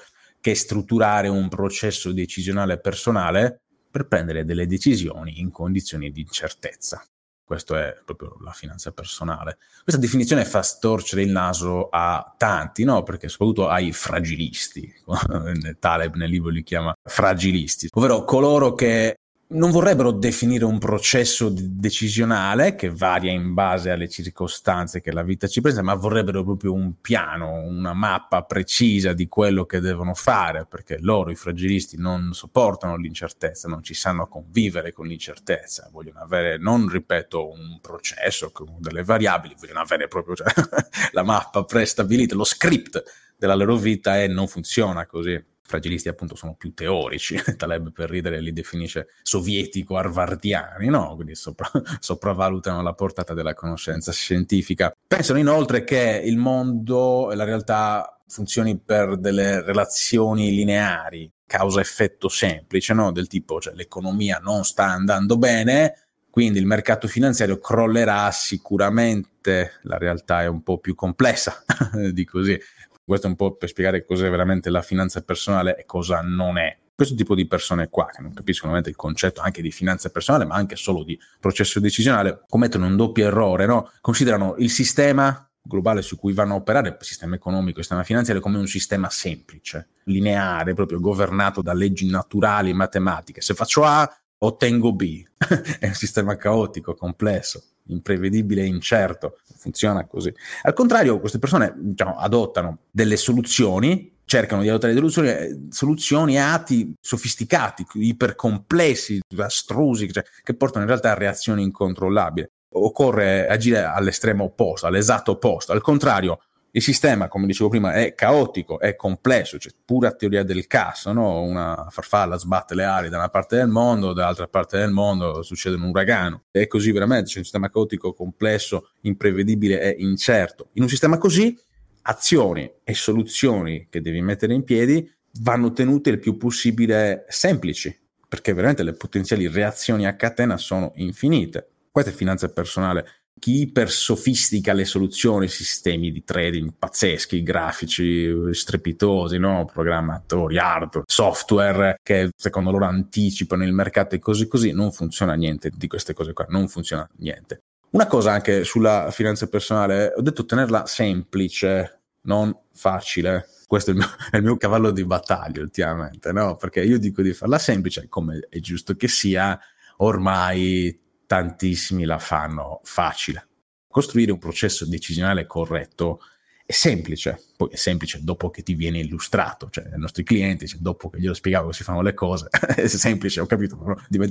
che 0.48 0.56
strutturare 0.56 1.28
un 1.28 1.50
processo 1.50 2.14
decisionale 2.14 2.80
personale 2.80 3.60
per 3.92 4.08
prendere 4.08 4.46
delle 4.46 4.66
decisioni 4.66 5.42
in 5.42 5.52
condizioni 5.52 6.10
di 6.10 6.22
incertezza. 6.22 7.06
Questa 7.44 7.78
è 7.86 8.02
proprio 8.06 8.38
la 8.42 8.54
finanza 8.54 8.94
personale. 8.94 9.58
Questa 9.84 10.00
definizione 10.00 10.46
fa 10.46 10.62
storcere 10.62 11.24
il 11.24 11.32
naso 11.32 11.90
a 11.90 12.34
tanti, 12.38 12.86
no? 12.86 13.04
Perché 13.04 13.28
soprattutto 13.28 13.68
ai 13.68 13.92
fragilisti, 13.92 14.90
Taleb 15.80 16.16
nel 16.16 16.30
libro 16.30 16.50
li 16.50 16.64
chiama 16.64 16.94
fragilisti, 17.04 17.90
ovvero 17.92 18.24
coloro 18.24 18.74
che 18.74 19.18
non 19.50 19.72
vorrebbero 19.72 20.12
definire 20.12 20.66
un 20.66 20.78
processo 20.78 21.50
decisionale 21.50 22.76
che 22.76 22.90
varia 22.90 23.32
in 23.32 23.54
base 23.54 23.92
alle 23.92 24.10
circostanze 24.10 25.00
che 25.00 25.14
la 25.14 25.24
vita 25.24 25.48
ci 25.48 25.62
presenta, 25.62 25.86
ma 25.86 25.96
vorrebbero 25.96 26.44
proprio 26.44 26.74
un 26.74 27.00
piano, 27.00 27.54
una 27.54 27.94
mappa 27.94 28.44
precisa 28.44 29.14
di 29.14 29.28
quello 29.28 29.66
che 29.66 29.80
devono 29.80 30.14
fare, 30.14 30.66
perché 30.66 30.98
loro, 31.00 31.32
i 31.32 31.36
fragilisti, 31.36 31.98
non 31.98 32.34
sopportano 32.34 32.98
l'incertezza, 32.98 33.70
non 33.70 33.84
ci 33.84 33.94
sanno 33.94 34.28
convivere 34.28 34.92
con 34.92 35.08
l'incertezza, 35.08 35.88
vogliono 35.94 36.20
avere, 36.20 36.58
non 36.58 36.90
ripeto, 36.90 37.50
un 37.50 37.80
processo 37.80 38.52
con 38.52 38.76
delle 38.80 39.04
variabili, 39.04 39.56
vogliono 39.58 39.80
avere 39.80 40.10
proprio 40.10 40.36
cioè, 40.36 40.52
la 41.14 41.24
mappa 41.24 41.64
prestabilita, 41.64 42.36
lo 42.36 42.44
script 42.44 43.02
della 43.38 43.56
loro 43.56 43.78
vita 43.78 44.22
e 44.22 44.28
non 44.28 44.48
funziona 44.48 45.06
così 45.06 45.42
fragilisti 45.68 46.08
appunto 46.08 46.36
sono 46.36 46.56
più 46.56 46.74
teorici, 46.74 47.36
Taleb 47.58 47.92
per 47.92 48.10
ridere 48.10 48.40
li 48.40 48.54
definisce 48.54 49.10
sovietico-arvardiani, 49.22 50.88
no? 50.88 51.14
quindi 51.16 51.36
sopra- 51.36 51.70
sopravvalutano 52.00 52.82
la 52.82 52.94
portata 52.94 53.34
della 53.34 53.54
conoscenza 53.54 54.12
scientifica. 54.12 54.96
Pensano 55.06 55.40
inoltre 55.40 55.84
che 55.84 56.22
il 56.24 56.38
mondo 56.38 57.32
e 57.32 57.36
la 57.36 57.44
realtà 57.44 58.18
funzioni 58.28 58.78
per 58.80 59.18
delle 59.18 59.62
relazioni 59.62 60.52
lineari, 60.52 61.30
causa-effetto 61.46 62.30
semplice, 62.30 62.94
no? 62.94 63.12
del 63.12 63.28
tipo 63.28 63.60
cioè, 63.60 63.74
l'economia 63.74 64.40
non 64.42 64.64
sta 64.64 64.86
andando 64.86 65.38
bene, 65.38 66.08
quindi 66.30 66.60
il 66.60 66.66
mercato 66.66 67.08
finanziario 67.10 67.60
crollerà 67.60 68.32
sicuramente, 68.32 69.80
la 69.84 69.98
realtà 69.98 70.44
è 70.44 70.48
un 70.48 70.64
po' 70.64 70.78
più 70.78 70.96
complessa 70.96 71.64
di 72.14 72.24
così, 72.24 72.58
questo 73.08 73.28
è 73.28 73.30
un 73.30 73.38
po' 73.38 73.56
per 73.56 73.70
spiegare 73.70 74.04
cos'è 74.04 74.30
veramente 74.30 74.70
la 74.70 74.82
finanza 74.82 75.22
personale 75.22 75.78
e 75.78 75.86
cosa 75.86 76.20
non 76.22 76.58
è. 76.58 76.78
Questo 76.94 77.16
tipo 77.16 77.36
di 77.36 77.48
persone 77.48 77.88
qua, 77.88 78.08
che 78.08 78.22
non 78.22 78.34
capiscono 78.34 78.74
veramente 78.74 78.90
il 78.90 78.98
concetto 78.98 79.40
anche 79.40 79.62
di 79.62 79.72
finanza 79.72 80.10
personale, 80.10 80.44
ma 80.44 80.56
anche 80.56 80.76
solo 80.76 81.04
di 81.04 81.18
processo 81.40 81.80
decisionale, 81.80 82.42
commettono 82.50 82.86
un 82.86 82.98
doppio 82.98 83.28
errore, 83.28 83.66
no? 83.66 83.92
Considerano 84.02 84.56
il 84.58 84.70
sistema 84.70 85.50
globale 85.62 86.02
su 86.02 86.18
cui 86.18 86.34
vanno 86.34 86.54
a 86.54 86.58
operare, 86.58 86.90
il 86.90 86.98
sistema 87.00 87.36
economico, 87.36 87.78
il 87.78 87.86
sistema 87.86 88.04
finanziario, 88.04 88.42
come 88.42 88.58
un 88.58 88.68
sistema 88.68 89.10
semplice, 89.10 89.88
lineare, 90.06 90.74
proprio 90.74 91.00
governato 91.00 91.62
da 91.62 91.74
leggi 91.74 92.10
naturali, 92.10 92.74
matematiche. 92.74 93.40
Se 93.40 93.54
faccio 93.54 93.86
A, 93.86 94.12
ottengo 94.40 94.94
B. 94.94 95.24
è 95.80 95.88
un 95.88 95.94
sistema 95.94 96.36
caotico, 96.36 96.94
complesso 96.94 97.64
imprevedibile 97.88 98.62
e 98.62 98.66
incerto, 98.66 99.38
funziona 99.58 100.06
così. 100.06 100.34
Al 100.64 100.74
contrario, 100.74 101.20
queste 101.20 101.40
persone 101.40 101.74
diciamo, 101.78 102.18
adottano 102.18 102.80
delle 102.92 103.18
soluzioni 103.18 104.16
cercano 104.28 104.62
di 104.62 104.68
adottare 104.68 104.94
soluzioni, 104.94 105.68
soluzioni 105.70 106.38
atti 106.38 106.94
sofisticati, 107.00 107.86
ipercomplessi, 107.94 109.22
astrusi, 109.38 110.12
cioè, 110.12 110.24
che 110.44 110.54
portano 110.54 110.84
in 110.84 110.90
realtà 110.90 111.12
a 111.12 111.16
reazioni 111.18 111.64
incontrollabili. 111.64 112.46
Occorre 112.74 113.48
agire 113.48 113.84
all'estremo 113.84 114.44
opposto, 114.44 114.86
all'esatto 114.86 115.32
opposto. 115.32 115.72
Al 115.72 115.82
contrario, 115.82 116.42
il 116.78 116.84
sistema, 116.84 117.28
come 117.28 117.48
dicevo 117.48 117.70
prima, 117.70 117.94
è 117.94 118.14
caotico, 118.14 118.80
è 118.80 118.96
complesso, 118.96 119.58
c'è 119.58 119.72
pura 119.84 120.12
teoria 120.12 120.44
del 120.44 120.68
caso, 120.68 121.12
no? 121.12 121.42
una 121.42 121.88
farfalla 121.90 122.38
sbatte 122.38 122.76
le 122.76 122.84
ali 122.84 123.10
da 123.10 123.18
una 123.18 123.30
parte 123.30 123.56
del 123.56 123.68
mondo, 123.68 124.14
dall'altra 124.14 124.48
parte 124.48 124.78
del 124.78 124.92
mondo 124.92 125.42
succede 125.42 125.76
un 125.76 125.86
uragano. 125.86 126.44
È 126.52 126.68
così 126.68 126.92
veramente, 126.92 127.32
c'è 127.32 127.38
un 127.40 127.46
sistema 127.46 127.72
caotico, 127.72 128.14
complesso, 128.14 128.92
imprevedibile 129.02 129.82
e 129.82 130.04
incerto. 130.04 130.70
In 130.74 130.84
un 130.84 130.90
sistema 130.90 131.18
così, 131.18 131.60
azioni 132.04 132.72
e 132.84 132.94
soluzioni 132.94 133.88
che 133.90 134.00
devi 134.00 134.22
mettere 134.22 134.54
in 134.54 134.64
piedi 134.64 135.12
vanno 135.42 135.72
tenute 135.72 136.12
il 136.12 136.20
più 136.20 136.38
possibile 136.38 137.26
semplici, 137.28 137.98
perché 138.28 138.54
veramente 138.54 138.84
le 138.84 138.94
potenziali 138.94 139.48
reazioni 139.48 140.06
a 140.06 140.16
catena 140.16 140.58
sono 140.58 140.92
infinite. 140.98 141.70
Questa 141.90 142.12
è 142.12 142.14
finanza 142.14 142.48
personale 142.50 143.06
chi 143.40 143.62
ipersofistica 143.62 144.74
le 144.74 144.86
soluzioni, 144.86 145.48
sistemi 145.48 146.12
di 146.12 146.24
trading 146.24 146.74
pazzeschi, 146.78 147.44
grafici 147.44 148.34
strepitosi, 148.52 149.38
no? 149.38 149.70
programmatori, 149.72 150.58
hardware, 150.58 151.06
software 151.08 152.00
che 152.02 152.30
secondo 152.36 152.72
loro 152.72 152.86
anticipano 152.86 153.64
il 153.64 153.74
mercato 153.74 154.16
e 154.16 154.20
così 154.20 154.48
così, 154.48 154.72
non 154.72 154.92
funziona 154.92 155.34
niente 155.34 155.72
di 155.76 155.88
queste 155.88 156.14
cose 156.14 156.34
qua, 156.34 156.46
non 156.50 156.68
funziona 156.68 157.08
niente. 157.18 157.62
Una 157.90 158.08
cosa 158.08 158.32
anche 158.32 158.64
sulla 158.64 159.10
finanza 159.12 159.48
personale, 159.48 160.14
ho 160.16 160.22
detto 160.22 160.46
tenerla 160.46 160.86
semplice, 160.86 162.02
non 162.24 162.56
facile. 162.74 163.48
Questo 163.66 163.92
è 163.92 163.94
il, 163.94 164.00
mio, 164.00 164.08
è 164.32 164.38
il 164.38 164.44
mio 164.44 164.58
cavallo 164.58 164.92
di 164.92 165.06
battaglia 165.06 165.62
ultimamente, 165.62 166.32
no? 166.32 166.56
Perché 166.56 166.82
io 166.84 167.00
dico 167.00 167.22
di 167.22 167.34
farla 167.34 167.58
semplice, 167.58 168.08
come 168.10 168.46
è 168.50 168.60
giusto 168.60 168.96
che 168.96 169.08
sia, 169.08 169.58
ormai 169.98 170.98
tantissimi 171.28 172.06
la 172.06 172.18
fanno 172.18 172.82
facile. 172.84 173.48
Costruire 173.88 174.32
un 174.32 174.40
processo 174.40 174.86
decisionale 174.86 175.46
corretto 175.46 176.22
è 176.66 176.74
semplice, 176.74 177.42
poi 177.56 177.70
è 177.72 177.76
semplice 177.76 178.24
dopo 178.24 178.50
che 178.50 178.62
ti 178.62 178.74
viene 178.74 179.00
illustrato, 179.00 179.70
cioè 179.70 179.90
ai 179.92 180.00
nostri 180.00 180.24
clienti, 180.24 180.68
cioè, 180.68 180.80
dopo 180.82 181.10
che 181.10 181.20
glielo 181.20 181.34
spiegavo 181.34 181.66
come 181.66 181.76
si 181.76 181.84
fanno 181.84 182.02
le 182.02 182.14
cose, 182.14 182.48
è 182.76 182.88
semplice, 182.88 183.40
ho 183.40 183.46
capito, 183.46 183.78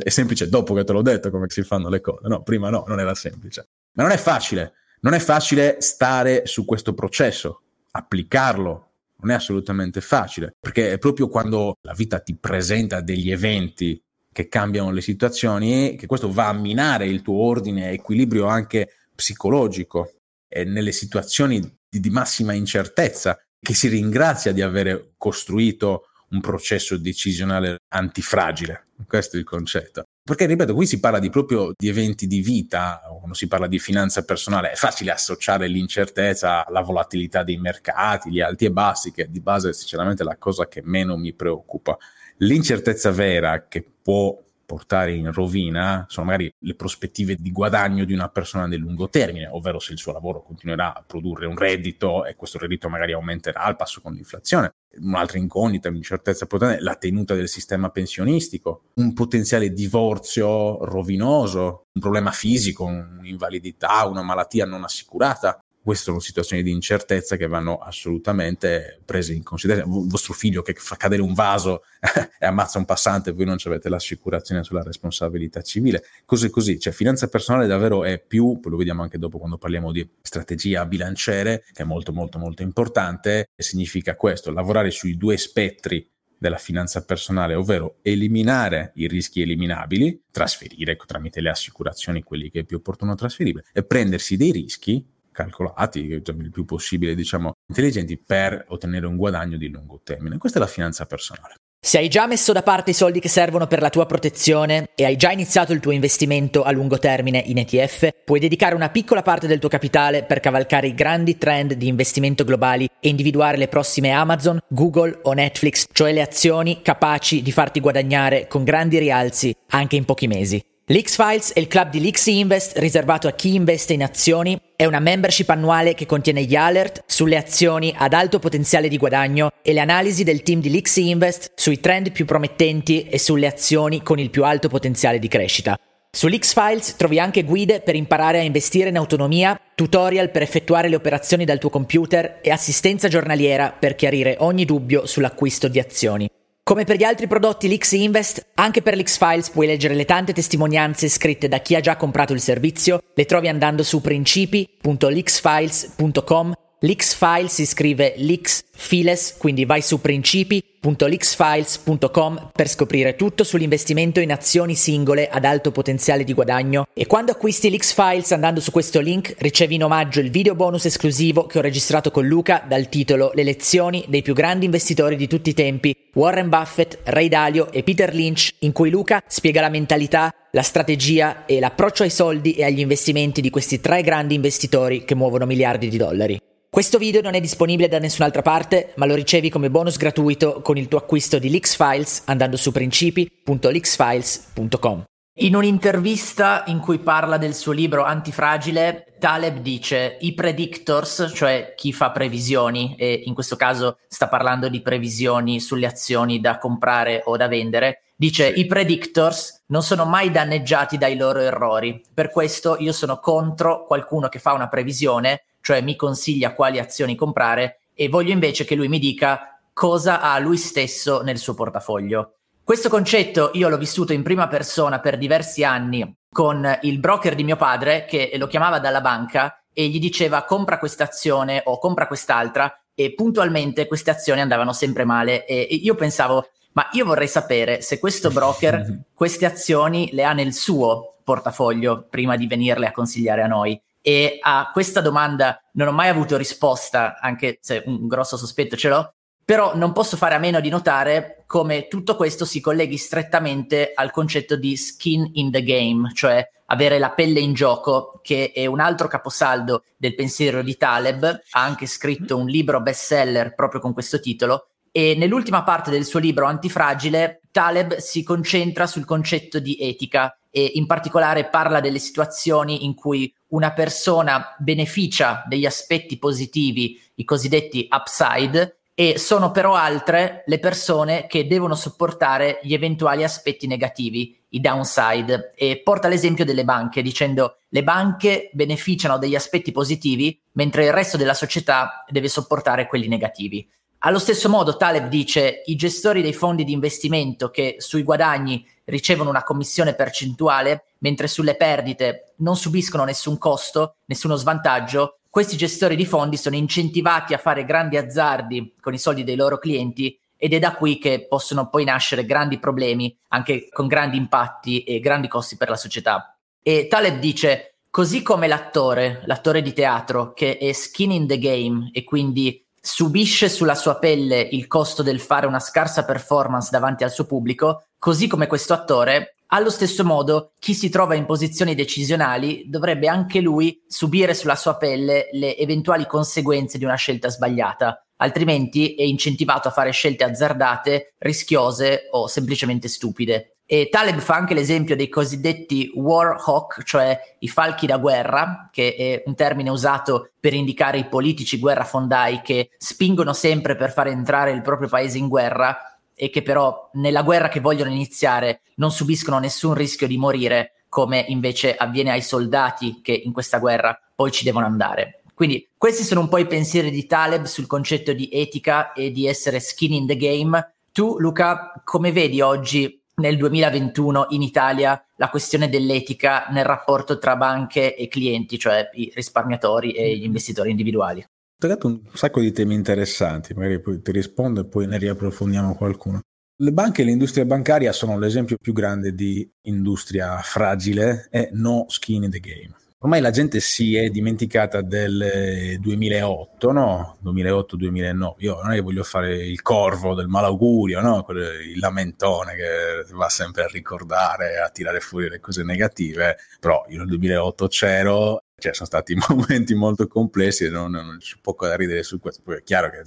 è 0.03 0.11
semplice 0.11 0.49
dopo 0.49 0.75
che 0.75 0.85
te 0.85 0.93
l'ho 0.93 1.03
detto 1.03 1.31
come 1.31 1.47
si 1.49 1.63
fanno 1.63 1.89
le 1.89 2.01
cose, 2.01 2.29
no, 2.29 2.43
prima 2.43 2.69
no, 2.69 2.85
non 2.87 3.01
era 3.01 3.15
semplice. 3.15 3.69
Ma 3.93 4.03
non 4.03 4.13
è 4.13 4.19
facile, 4.19 4.75
non 5.01 5.15
è 5.15 5.19
facile 5.19 5.77
stare 5.81 6.45
su 6.45 6.67
questo 6.67 6.93
processo, 6.93 7.63
applicarlo, 7.93 8.91
non 9.21 9.31
è 9.31 9.35
assolutamente 9.35 10.03
facile, 10.03 10.55
perché 10.61 10.93
è 10.93 10.99
proprio 10.99 11.29
quando 11.29 11.79
la 11.81 11.95
vita 11.95 12.21
ti 12.21 12.37
presenta 12.37 13.01
degli 13.01 13.31
eventi 13.31 13.99
che 14.37 14.49
cambiano 14.49 14.91
le 14.91 15.01
situazioni 15.01 15.97
che 15.97 16.05
questo 16.05 16.31
va 16.31 16.49
a 16.49 16.53
minare 16.53 17.07
il 17.07 17.23
tuo 17.23 17.43
ordine 17.43 17.89
e 17.89 17.95
equilibrio 17.95 18.45
anche 18.45 18.91
psicologico 19.15 20.17
e 20.47 20.65
nelle 20.65 20.93
situazioni 20.93 21.59
di, 21.59 22.01
di 22.01 22.11
massima 22.11 22.53
incertezza, 22.53 23.41
che 23.59 23.73
si 23.73 23.89
ringrazia 23.89 24.53
di 24.53 24.61
avere 24.61 25.15
costruito 25.17 26.09
un 26.33 26.43
processo 26.43 26.99
decisionale 26.99 27.79
antifragile. 27.95 28.89
Questo 29.07 29.37
è 29.37 29.39
il 29.39 29.47
concetto. 29.47 30.03
Perché, 30.23 30.45
ripeto, 30.45 30.75
qui 30.75 30.85
si 30.85 31.01
parla 31.01 31.19
di 31.19 31.31
proprio 31.31 31.73
di 31.75 31.89
eventi 31.89 32.27
di 32.27 32.43
vita, 32.43 33.01
quando 33.09 33.33
si 33.33 33.49
parla 33.49 33.67
di 33.67 33.79
finanza 33.79 34.23
personale, 34.23 34.73
è 34.73 34.75
facile 34.75 35.13
associare 35.13 35.67
l'incertezza 35.67 36.67
alla 36.67 36.83
volatilità 36.83 37.43
dei 37.43 37.57
mercati, 37.57 38.31
gli 38.31 38.41
alti 38.41 38.67
e 38.67 38.71
bassi, 38.71 39.13
che 39.13 39.31
di 39.31 39.41
base 39.41 39.71
è 39.71 39.73
sinceramente 39.73 40.25
la 40.25 40.37
cosa 40.37 40.69
che 40.69 40.83
meno 40.85 41.17
mi 41.17 41.33
preoccupa. 41.33 41.97
L'incertezza 42.39 43.11
vera 43.11 43.67
che 43.67 43.83
può 44.03 44.39
portare 44.67 45.15
in 45.15 45.33
rovina 45.33 46.05
sono 46.09 46.27
magari 46.27 46.53
le 46.59 46.75
prospettive 46.75 47.37
di 47.37 47.53
guadagno 47.53 48.05
di 48.05 48.13
una 48.13 48.29
persona 48.29 48.67
nel 48.67 48.81
lungo 48.81 49.09
termine, 49.09 49.47
ovvero 49.47 49.79
se 49.79 49.93
il 49.93 49.99
suo 49.99 50.13
lavoro 50.13 50.43
continuerà 50.43 50.95
a 50.95 51.05
produrre 51.07 51.47
un 51.47 51.57
reddito 51.57 52.27
e 52.27 52.35
questo 52.35 52.59
reddito 52.59 52.89
magari 52.89 53.13
aumenterà 53.13 53.63
al 53.63 53.77
passo 53.77 54.03
con 54.03 54.13
l'inflazione. 54.13 54.73
Un'altra 54.99 55.39
incognita, 55.39 55.89
un'incertezza 55.89 56.47
potente, 56.47 56.83
la 56.83 56.97
tenuta 56.97 57.35
del 57.35 57.49
sistema 57.49 57.91
pensionistico, 57.91 58.91
un 58.95 59.13
potenziale 59.15 59.73
divorzio 59.73 60.85
rovinoso, 60.85 61.85
un 61.93 62.01
problema 62.01 62.33
fisico, 62.33 62.85
un'invalidità, 62.85 64.07
una 64.07 64.23
malattia 64.23 64.67
non 64.67 64.85
assicurata, 64.85 65.59
queste 65.87 66.07
sono 66.07 66.19
situazioni 66.19 66.65
di 66.65 66.73
incertezza 66.73 67.37
che 67.37 67.47
vanno 67.47 67.79
assolutamente 67.79 69.01
prese 69.05 69.35
in 69.35 69.45
considerazione. 69.45 70.01
Il 70.01 70.09
vostro 70.09 70.35
figlio 70.35 70.61
che 70.63 70.75
fa 70.75 70.97
cadere 70.97 71.23
un 71.23 71.33
vaso 71.33 71.85
e 72.41 72.45
ammazza 72.45 72.79
un 72.79 72.85
passante, 72.85 73.31
voi 73.31 73.45
non 73.45 73.57
avete 73.65 73.89
l'assicurazione 73.89 74.65
sulla 74.65 74.83
responsabilità 74.83 75.63
civile, 75.63 76.03
così 76.25 76.51
così. 76.51 76.81
Cioè, 76.81 76.93
finanza 76.93 77.29
personale 77.29 77.69
davvero 77.69 78.03
è 78.03 78.19
più, 78.19 78.59
poi 78.59 78.73
lo 78.73 78.79
vediamo 78.79 79.03
anche 79.03 79.17
dopo 79.17 79.39
quando 79.39 79.59
parliamo 79.59 79.93
di 79.93 80.09
strategia 80.23 80.85
bilanciere, 80.87 81.63
che 81.73 81.85
è 81.85 81.87
molto 81.87 82.13
molto 82.13 82.39
molto 82.39 82.63
importante, 82.63 83.51
significa 83.55 84.17
questo, 84.17 84.51
lavorare 84.51 84.91
sui 84.91 85.17
due 85.17 85.37
spettri 85.37 86.05
della 86.37 86.59
finanza 86.59 87.05
personale, 87.05 87.55
ovvero 87.55 87.99
eliminare 88.03 88.91
i 88.97 89.07
rischi 89.07 89.41
eliminabili, 89.41 90.25
trasferire 90.33 90.97
tramite 91.07 91.41
le 91.41 91.51
assicurazioni 91.51 92.25
quelli 92.25 92.51
che 92.51 92.61
è 92.61 92.65
più 92.65 92.79
opportuno 92.79 93.15
trasferire, 93.15 93.65
e 93.73 93.85
prendersi 93.85 94.37
dei 94.37 94.51
rischi 94.51 95.15
calcolati, 95.37 96.23
cioè 96.25 96.35
il 96.35 96.51
più 96.51 96.65
possibile, 96.65 97.15
diciamo, 97.15 97.53
intelligenti 97.69 98.17
per 98.17 98.65
ottenere 98.69 99.07
un 99.07 99.17
guadagno 99.17 99.59
di 99.59 99.69
lungo 99.69 100.01
termine. 100.03 100.39
Questa 100.39 100.59
è 100.59 100.63
la 100.63 100.67
finanza 100.67 101.05
personale. 101.05 101.57
Se 101.79 101.99
hai 101.99 102.09
già 102.09 102.27
messo 102.27 102.53
da 102.53 102.63
parte 102.63 102.91
i 102.91 102.95
soldi 102.95 103.21
che 103.21 103.29
servono 103.29 103.69
per 103.69 103.81
la 103.81 103.91
tua 103.91 104.07
protezione 104.07 104.89
e 104.97 105.05
hai 105.05 105.17
già 105.17 105.31
iniziato 105.31 105.73
il 105.73 105.79
tuo 105.79 105.93
investimento 105.93 106.65
a 106.65 106.73
lungo 106.73 106.99
termine 106.99 107.39
in 107.39 107.59
ETF, 107.59 108.09
puoi 108.25 108.41
dedicare 108.41 108.75
una 108.75 108.89
piccola 108.89 109.23
parte 109.23 109.47
del 109.47 109.61
tuo 109.61 109.69
capitale 109.69 110.25
per 110.25 110.41
cavalcare 110.41 110.89
i 110.89 110.95
grandi 110.95 111.39
trend 111.39 111.75
di 111.75 111.87
investimento 111.87 112.43
globali 112.43 112.89
e 112.99 113.09
individuare 113.09 113.57
le 113.57 113.69
prossime 113.69 114.11
Amazon, 114.11 114.59
Google 114.69 115.21
o 115.23 115.33
Netflix, 115.33 115.87
cioè 115.93 116.13
le 116.13 116.23
azioni 116.23 116.81
capaci 116.83 117.43
di 117.43 117.53
farti 117.53 117.79
guadagnare 117.79 118.49
con 118.49 118.65
grandi 118.65 118.99
rialzi 118.99 119.55
anche 119.69 119.95
in 119.95 120.05
pochi 120.05 120.27
mesi. 120.27 120.61
L'X-Files 120.89 121.53
è 121.53 121.59
il 121.59 121.67
club 121.67 121.91
di 121.91 122.01
l'X 122.01 122.27
Invest 122.27 122.79
riservato 122.79 123.27
a 123.27 123.33
chi 123.33 123.55
investe 123.55 123.93
in 123.93 124.05
azioni. 124.05 124.57
È 124.79 124.85
una 124.85 125.01
membership 125.01 125.49
annuale 125.49 125.95
che 125.95 126.05
contiene 126.05 126.45
gli 126.45 126.55
alert 126.55 127.03
sulle 127.07 127.39
azioni 127.39 127.95
ad 127.97 128.13
alto 128.13 128.39
potenziale 128.39 128.89
di 128.89 128.99
guadagno 128.99 129.51
e 129.63 129.73
le 129.73 129.81
analisi 129.81 130.23
del 130.23 130.43
team 130.43 130.61
di 130.61 130.71
l'X 130.71 130.97
Invest 130.97 131.53
sui 131.55 131.81
trend 131.81 132.13
più 132.13 132.27
promettenti 132.27 133.07
e 133.09 133.19
sulle 133.19 133.47
azioni 133.47 134.03
con 134.03 134.19
il 134.19 134.29
più 134.29 134.45
alto 134.45 134.69
potenziale 134.69 135.19
di 135.19 135.29
crescita. 135.29 135.79
Sull'X-Files 136.11 136.97
trovi 136.97 137.19
anche 137.19 137.43
guide 137.45 137.81
per 137.81 137.95
imparare 137.95 138.41
a 138.41 138.43
investire 138.43 138.91
in 138.91 138.99
autonomia, 138.99 139.59
tutorial 139.75 140.31
per 140.31 140.43
effettuare 140.43 140.91
le 140.91 140.97
operazioni 140.97 141.47
dal 141.47 141.59
tuo 141.59 141.71
computer 141.71 142.41
e 142.43 142.51
assistenza 142.51 143.09
giornaliera 143.09 143.73
per 143.73 143.95
chiarire 143.95 144.37
ogni 144.41 144.67
dubbio 144.67 145.07
sull'acquisto 145.07 145.69
di 145.69 145.79
azioni. 145.79 146.29
Come 146.69 146.83
per 146.83 146.97
gli 146.97 147.05
altri 147.05 147.29
prodotti 147.29 147.69
l'X 147.69 147.93
Invest, 147.93 148.45
anche 148.55 148.83
per 148.83 148.97
l'X 148.97 149.19
Files 149.19 149.51
puoi 149.51 149.69
leggere 149.69 149.95
le 149.95 150.05
tante 150.05 150.33
testimonianze 150.33 151.09
scritte 151.09 151.47
da 151.47 151.59
chi 151.59 151.77
ha 151.77 151.81
già 151.81 151.95
comprato 151.95 152.33
il 152.33 152.41
servizio, 152.41 152.99
le 153.15 153.25
trovi 153.25 153.47
andando 153.47 153.85
su 153.85 154.01
principi.lxfiles.com. 154.01 156.55
L'X 156.87 157.15
Files 157.15 157.53
si 157.53 157.67
scrive 157.67 158.15
l'X 158.17 158.63
Files, 158.71 159.35
quindi 159.39 159.65
vai 159.65 159.83
su 159.83 160.01
principi.lxfiles.com 160.01 162.51
per 162.53 162.69
scoprire 162.69 163.17
tutto 163.17 163.43
sull'investimento 163.43 164.21
in 164.21 164.31
azioni 164.31 164.77
singole 164.77 165.29
ad 165.29 165.45
alto 165.45 165.73
potenziale 165.73 166.23
di 166.23 166.33
guadagno 166.33 166.87
e 166.95 167.07
quando 167.07 167.33
acquisti 167.33 167.71
l'X 167.71 167.93
Files 167.93 168.31
andando 168.31 168.61
su 168.61 168.71
questo 168.71 169.01
link 169.01 169.35
ricevi 169.39 169.75
in 169.75 169.83
omaggio 169.83 170.21
il 170.21 170.31
video 170.31 170.55
bonus 170.55 170.85
esclusivo 170.85 171.47
che 171.47 171.59
ho 171.59 171.63
registrato 171.63 172.13
con 172.13 172.29
Luca 172.29 172.63
dal 172.65 172.89
titolo 172.89 173.33
Le 173.35 173.43
lezioni 173.43 174.05
dei 174.07 174.23
più 174.23 174.33
grandi 174.33 174.67
investitori 174.67 175.17
di 175.17 175.27
tutti 175.27 175.51
i 175.51 175.55
tempi, 175.55 175.93
Warren 176.15 176.49
Buffett, 176.49 177.01
Ray 177.03 177.27
Dalio 177.27 177.73
e 177.73 177.83
Peter 177.83 178.15
Lynch, 178.15 178.51
in 178.61 178.71
cui 178.71 178.91
Luca 178.91 179.21
spiega 179.27 179.61
la 179.61 179.71
mentalità, 179.71 180.33
la 180.53 180.63
strategia 180.63 181.47
e 181.47 181.59
l'approccio 181.59 182.05
ai 182.05 182.11
soldi 182.11 182.53
e 182.53 182.63
agli 182.63 182.79
investimenti 182.79 183.41
di 183.41 183.51
questi 183.51 183.81
tre 183.81 184.03
grandi 184.03 184.37
investitori 184.37 185.05
che 185.05 185.17
muovono 185.17 185.47
miliardi 185.47 185.89
di 185.89 185.97
dollari. 185.97 186.46
Questo 186.69 186.99
video 186.99 187.23
non 187.23 187.35
è 187.35 187.41
disponibile 187.41 187.89
da 187.89 187.99
nessun'altra 187.99 188.43
parte, 188.43 188.93
ma 188.97 189.07
lo 189.07 189.15
ricevi 189.15 189.49
come 189.49 189.71
bonus 189.71 189.97
gratuito 189.97 190.61
con 190.63 190.77
il 190.77 190.89
tuo 190.89 190.99
acquisto 190.99 191.39
di 191.39 191.49
Lixfiles 191.49 192.25
andando 192.27 192.59
su 192.59 192.73
principi.lixfiles.com. 192.73 195.05
In 195.39 195.55
un'intervista 195.55 196.65
in 196.67 196.81
cui 196.81 196.99
parla 196.99 197.37
del 197.37 197.55
suo 197.55 197.73
libro 197.73 198.05
Antifragile, 198.05 199.17
Taleb 199.19 199.59
dice 199.59 200.17
i 200.21 200.33
predictors, 200.33 201.31
cioè 201.35 201.75
chi 201.77 201.93
fa 201.93 202.11
previsioni, 202.11 202.95
e 202.97 203.21
in 203.25 203.35
questo 203.35 203.57
caso 203.57 203.99
sta 204.09 204.29
parlando 204.29 204.69
di 204.69 204.81
previsioni 204.81 205.61
sulle 205.61 205.85
azioni 205.85 206.41
da 206.41 206.57
comprare 206.57 207.21
o 207.27 207.37
da 207.37 207.49
vendere, 207.49 208.05
dice 208.17 208.49
i 208.49 208.65
predictors 208.65 209.65
non 209.67 209.83
sono 209.83 210.07
mai 210.07 210.31
danneggiati 210.31 210.97
dai 210.97 211.19
loro 211.19 211.41
errori. 211.41 212.03
Per 212.15 212.31
questo 212.31 212.79
io 212.79 212.93
sono 212.93 213.19
contro 213.19 213.85
qualcuno 213.85 214.29
che 214.29 214.39
fa 214.39 214.55
una 214.55 214.69
previsione 214.69 215.43
cioè 215.67 215.81
mi 215.81 215.97
consiglia 215.97 216.55
quali 216.55 216.79
azioni 216.79 217.17
comprare 217.17 217.81
e 217.93 218.09
voglio 218.09 218.31
invece 218.31 218.65
che 218.65 218.77
lui 218.77 218.87
mi 218.87 219.01
dica 219.01 219.59
cosa 219.73 220.21
ha 220.21 220.39
lui 220.39 220.59
stesso 220.59 221.23
nel 221.23 221.39
suo 221.39 221.55
portafoglio. 221.55 222.35
Questo 222.63 222.89
concetto 222.89 223.51
io 223.55 223.69
l'ho 223.69 223.77
vissuto 223.77 224.13
in 224.13 224.23
prima 224.23 224.47
persona 224.47 225.01
per 225.01 225.19
diversi 225.19 225.65
anni 225.65 226.19
con 226.31 226.79
il 226.83 227.01
broker 227.01 227.35
di 227.35 227.43
mio 227.43 227.57
padre 227.57 228.05
che 228.05 228.31
lo 228.37 228.47
chiamava 228.47 228.79
dalla 228.79 229.01
banca 229.01 229.61
e 229.73 229.89
gli 229.89 229.99
diceva 229.99 230.45
compra 230.45 230.79
questa 230.79 231.03
azione 231.03 231.63
o 231.65 231.81
compra 231.81 232.07
quest'altra 232.07 232.73
e 232.95 233.13
puntualmente 233.15 233.89
queste 233.89 234.13
azioni 234.13 234.43
andavano 234.43 234.73
sempre 234.73 235.03
male 235.03 235.45
e 235.47 235.63
io 235.63 235.97
pensavo 235.97 236.49
ma 236.75 236.89
io 236.93 237.05
vorrei 237.05 237.27
sapere 237.27 237.81
se 237.83 237.99
questo 237.99 238.31
broker 238.31 239.01
queste 239.13 239.47
azioni 239.47 240.11
le 240.13 240.23
ha 240.23 240.33
nel 240.33 240.53
suo 240.53 241.17
portafoglio 241.25 242.07
prima 242.09 242.37
di 242.37 242.47
venirle 242.47 242.87
a 242.87 242.93
consigliare 242.93 243.43
a 243.43 243.49
noi 243.49 243.81
e 244.09 244.39
a 244.41 244.71
questa 244.73 245.01
domanda 245.01 245.61
non 245.73 245.89
ho 245.89 245.93
mai 245.93 246.07
avuto 246.07 246.37
risposta, 246.37 247.19
anche 247.21 247.59
se 247.61 247.83
un 247.87 248.07
grosso 248.07 248.37
sospetto 248.37 248.77
ce 248.77 248.89
l'ho, 248.89 249.15
però 249.45 249.75
non 249.75 249.91
posso 249.91 250.17
fare 250.17 250.37
a 250.37 250.39
meno 250.39 250.61
di 250.61 250.69
notare 250.69 251.43
come 251.45 251.89
tutto 251.89 252.15
questo 252.15 252.45
si 252.45 252.61
colleghi 252.61 252.99
strettamente 252.99 253.91
al 253.93 254.13
concetto 254.13 254.55
di 254.55 254.77
skin 254.77 255.29
in 255.33 255.51
the 255.51 255.65
game, 255.65 256.13
cioè 256.15 256.49
avere 256.67 257.01
la 257.01 257.11
pelle 257.11 257.41
in 257.41 257.53
gioco, 257.53 258.21
che 258.23 258.53
è 258.55 258.67
un 258.67 258.79
altro 258.79 259.09
caposaldo 259.09 259.83
del 259.97 260.15
pensiero 260.15 260.63
di 260.63 260.77
Taleb, 260.77 261.25
ha 261.25 261.61
anche 261.65 261.87
scritto 261.87 262.37
un 262.37 262.47
libro 262.47 262.81
bestseller 262.81 263.57
proprio 263.57 263.81
con 263.81 263.93
questo 263.93 264.21
titolo, 264.21 264.69
e 264.93 265.17
nell'ultima 265.19 265.65
parte 265.65 265.91
del 265.91 266.05
suo 266.05 266.21
libro 266.21 266.47
Antifragile, 266.47 267.41
Taleb 267.57 267.97
si 267.97 268.23
concentra 268.23 268.87
sul 268.87 269.07
concetto 269.07 269.61
di 269.61 269.79
etica 269.81 270.37
e 270.51 270.73
in 270.75 270.85
particolare 270.85 271.47
parla 271.47 271.81
delle 271.81 271.99
situazioni 271.99 272.85
in 272.85 272.95
cui 272.95 273.33
una 273.49 273.73
persona 273.73 274.55
beneficia 274.59 275.43
degli 275.49 275.65
aspetti 275.65 276.19
positivi, 276.19 277.01
i 277.15 277.25
cosiddetti 277.25 277.89
upside, 277.91 278.77
e 278.93 279.19
sono 279.19 279.53
però 279.53 279.75
altre 279.75 280.43
le 280.45 280.59
persone 280.59 281.27
che 281.27 281.47
devono 281.47 281.75
sopportare 281.75 282.61
gli 282.63 282.75
eventuali 282.75 283.25
aspetti 283.25 283.67
negativi, 283.67 284.39
i 284.51 284.61
downside, 284.61 285.53
e 285.55 285.81
porta 285.83 286.09
l'esempio 286.09 286.45
delle 286.45 286.65
banche 286.65 287.01
dicendo 287.01 287.57
le 287.71 287.83
banche 287.83 288.51
beneficiano 288.53 289.17
degli 289.17 289.35
aspetti 289.35 289.73
positivi 289.73 290.39
mentre 290.53 290.85
il 290.85 290.93
resto 290.93 291.17
della 291.17 291.33
società 291.33 292.05
deve 292.07 292.29
sopportare 292.29 292.87
quelli 292.87 293.09
negativi. 293.09 293.67
Allo 294.01 294.19
stesso 294.19 294.49
modo 294.49 294.77
Taleb 294.77 295.09
dice 295.09 295.63
i 295.67 295.75
gestori 295.75 296.23
dei 296.23 296.35
fondi 296.35 296.65
di 296.65 296.73
investimento 296.73 297.51
che 297.51 297.77
sui 297.79 298.03
guadagni 298.03 298.65
ricevono 298.85 299.31
una 299.31 299.43
commissione 299.43 299.95
percentuale, 299.95 300.85
mentre 300.99 301.27
sulle 301.29 301.57
perdite 301.57 302.35
non 302.37 302.57
subiscono 302.57 303.05
nessun 303.05 303.39
costo, 303.39 303.97
nessuno 304.05 304.37
svantaggio, 304.37 305.19
questi 305.31 305.57
gestori 305.57 305.97
di 305.97 306.07
fondi 306.07 306.37
sono 306.37 306.57
incentivati 306.57 307.35
a 307.35 307.39
fare 307.39 307.65
grandi 307.65 307.97
azzardi 307.97 308.75
con 308.81 308.95
i 308.95 308.99
soldi 308.99 309.25
dei 309.25 309.37
loro 309.37 309.59
clienti 309.59 310.19
ed 310.37 310.53
è 310.53 310.59
da 310.59 310.75
qui 310.75 310.99
che 310.99 311.27
possono 311.29 311.69
poi 311.69 311.85
nascere 311.85 312.27
grandi 312.27 312.59
problemi, 312.59 313.15
anche 313.29 313.69
con 313.71 313.87
grandi 313.87 314.19
impatti 314.19 314.83
e 314.85 315.01
grandi 315.01 315.29
costi 315.29 315.57
per 315.57 315.71
la 315.71 315.77
società. 315.77 316.37
E 316.63 316.87
Taleb 316.89 317.19
dice, 317.19 317.77
così 317.91 318.23
come 318.23 318.47
l'attore, 318.47 319.23
l'attore 319.25 319.63
di 319.63 319.73
teatro, 319.73 320.33
che 320.33 320.59
è 320.59 320.73
skin 320.73 321.11
in 321.11 321.27
the 321.27 321.39
game 321.39 321.91
e 321.93 322.05
quindi 322.05 322.66
subisce 322.87 323.49
sulla 323.49 323.75
sua 323.75 323.99
pelle 323.99 324.41
il 324.41 324.69
costo 324.69 325.03
del 325.03 325.19
fare 325.19 325.47
una 325.47 325.59
scarsa 325.59 326.05
performance 326.05 326.69
davanti 326.71 327.03
al 327.03 327.11
suo 327.11 327.27
pubblico, 327.27 327.87
così 327.99 328.29
come 328.29 328.47
questo 328.47 328.75
attore 328.75 329.37
allo 329.49 329.71
stesso 329.71 330.05
modo, 330.05 330.53
chi 330.59 330.75
si 330.75 330.89
trova 330.89 331.15
in 331.15 331.25
posizioni 331.25 331.75
decisionali 331.75 332.65
dovrebbe 332.69 333.07
anche 333.07 333.41
lui 333.41 333.81
subire 333.87 334.35
sulla 334.35 334.57
sua 334.57 334.77
pelle 334.77 335.29
le 335.33 335.57
eventuali 335.57 336.07
conseguenze 336.07 336.79
di 336.79 336.85
una 336.85 336.97
scelta 336.97 337.29
sbagliata, 337.29 338.07
altrimenti 338.17 338.95
è 338.95 339.03
incentivato 339.03 339.69
a 339.69 339.73
fare 339.73 339.93
scelte 339.93 340.25
azzardate, 340.25 341.15
rischiose 341.19 342.09
o 342.11 342.27
semplicemente 342.27 342.89
stupide. 342.89 343.56
E 343.69 343.89
Taleb 343.91 344.21
fa 344.21 344.37
anche 344.37 344.55
l'esempio 344.55 344.95
dei 344.95 345.09
cosiddetti 345.09 345.91
war 345.95 346.37
hawk, 346.39 346.85
cioè 346.85 347.19
i 347.41 347.49
falchi 347.49 347.87
da 347.87 347.99
guerra, 347.99 348.69
che 348.71 348.95
è 348.95 349.23
un 349.27 349.35
termine 349.35 349.71
usato 349.71 350.31
per 350.39 350.55
indicare 350.55 350.99
i 350.99 351.07
politici 351.07 351.59
guerrafondai 351.59 352.43
che 352.43 352.71
spingono 352.79 353.33
sempre 353.33 353.75
per 353.75 353.93
far 353.93 354.07
entrare 354.07 354.53
il 354.53 354.63
proprio 354.63 354.89
paese 354.89 355.19
in 355.19 355.27
guerra 355.27 355.99
e 356.15 356.31
che 356.31 356.43
però 356.43 356.91
nella 356.95 357.23
guerra 357.23 357.49
che 357.49 357.59
vogliono 357.59 357.91
iniziare 357.91 358.61
non 358.77 358.93
subiscono 358.93 359.41
nessun 359.41 359.75
rischio 359.75 360.07
di 360.07 360.17
morire, 360.17 360.85
come 360.89 361.25
invece 361.27 361.75
avviene 361.75 362.13
ai 362.13 362.23
soldati 362.23 363.01
che 363.03 363.13
in 363.13 363.33
questa 363.33 363.59
guerra 363.59 363.99
poi 364.15 364.31
ci 364.31 364.45
devono 364.45 364.65
andare. 364.65 365.23
Quindi 365.35 365.69
questi 365.77 366.05
sono 366.05 366.21
un 366.21 366.29
po' 366.29 366.39
i 366.39 366.47
pensieri 366.47 366.91
di 366.91 367.05
Taleb 367.07 367.45
sul 367.45 367.67
concetto 367.67 368.13
di 368.13 368.31
etica 368.33 368.93
e 368.93 369.11
di 369.11 369.27
essere 369.27 369.59
skin 369.59 369.93
in 369.93 370.07
the 370.07 370.17
game. 370.17 370.75
Tu, 370.93 371.19
Luca, 371.19 371.83
come 371.85 372.13
vedi 372.13 372.41
oggi 372.41 372.96
nel 373.21 373.37
2021 373.37 374.27
in 374.31 374.43
Italia 374.43 375.03
la 375.17 375.29
questione 375.31 375.69
dell'etica 375.69 376.47
nel 376.51 376.65
rapporto 376.65 377.19
tra 377.19 377.37
banche 377.37 377.97
e 377.97 378.09
clienti, 378.09 378.59
cioè 378.59 378.91
i 378.95 379.11
risparmiatori 379.15 379.93
e 379.93 380.17
gli 380.17 380.25
investitori 380.25 380.71
individuali? 380.71 381.25
toccato 381.59 381.87
un 381.87 382.01
sacco 382.13 382.41
di 382.41 382.53
temi 382.53 382.75
interessanti, 382.75 383.55
magari 383.55 383.81
poi 383.81 384.03
ti 384.03 384.13
rispondo 384.13 384.61
e 384.61 384.67
poi 384.67 384.87
ne 384.87 384.99
riapprofondiamo 384.99 385.75
qualcuno. 385.75 386.21
Le 386.59 386.73
banche 386.73 387.03
e 387.03 387.05
l'industria 387.05 387.45
bancaria 387.45 387.93
sono 387.93 388.19
l'esempio 388.19 388.57
più 388.61 388.73
grande 388.73 389.15
di 389.15 389.49
industria 389.63 390.39
fragile 390.39 391.29
e 391.31 391.51
no 391.53 391.85
skin 391.89 392.25
in 392.25 392.31
the 392.31 392.41
game. 392.41 392.75
Ormai 393.01 393.21
la 393.21 393.31
gente 393.31 393.61
si 393.61 393.95
è 393.95 394.09
dimenticata 394.09 394.81
del 394.81 395.77
2008, 395.79 396.73
no? 396.73 397.19
2008-2009. 397.23 398.35
Io 398.39 398.61
non 398.63 398.73
è 398.73 398.77
che 398.77 398.81
voglio 398.81 399.03
fare 399.03 399.37
il 399.47 399.61
corvo 399.61 400.15
del 400.15 400.29
malaugurio, 400.29 401.01
no? 401.03 401.25
Il 401.29 401.79
lamentone 401.79 402.55
che 402.55 403.13
va 403.13 403.29
sempre 403.29 403.65
a 403.65 403.69
ricordare, 403.69 404.61
a 404.61 404.71
tirare 404.71 405.01
fuori 405.01 405.29
le 405.29 405.41
cose 405.41 405.63
negative, 405.63 406.37
però 406.59 406.87
io 406.89 406.99
nel 406.99 407.09
2008 407.09 407.67
c'ero 407.69 408.41
cioè, 408.59 408.73
sono 408.73 408.87
stati 408.87 409.15
momenti 409.29 409.75
molto 409.75 410.07
complessi 410.07 410.65
e 410.65 410.71
non, 410.71 410.91
non 410.93 411.19
c'è 411.19 411.37
poco 411.43 411.67
da 411.67 411.77
ridere 411.77 412.03
su 412.03 412.19
questo. 412.19 412.41
Poi 412.43 412.57
è 412.57 412.63
chiaro 412.63 412.89
che 412.89 413.03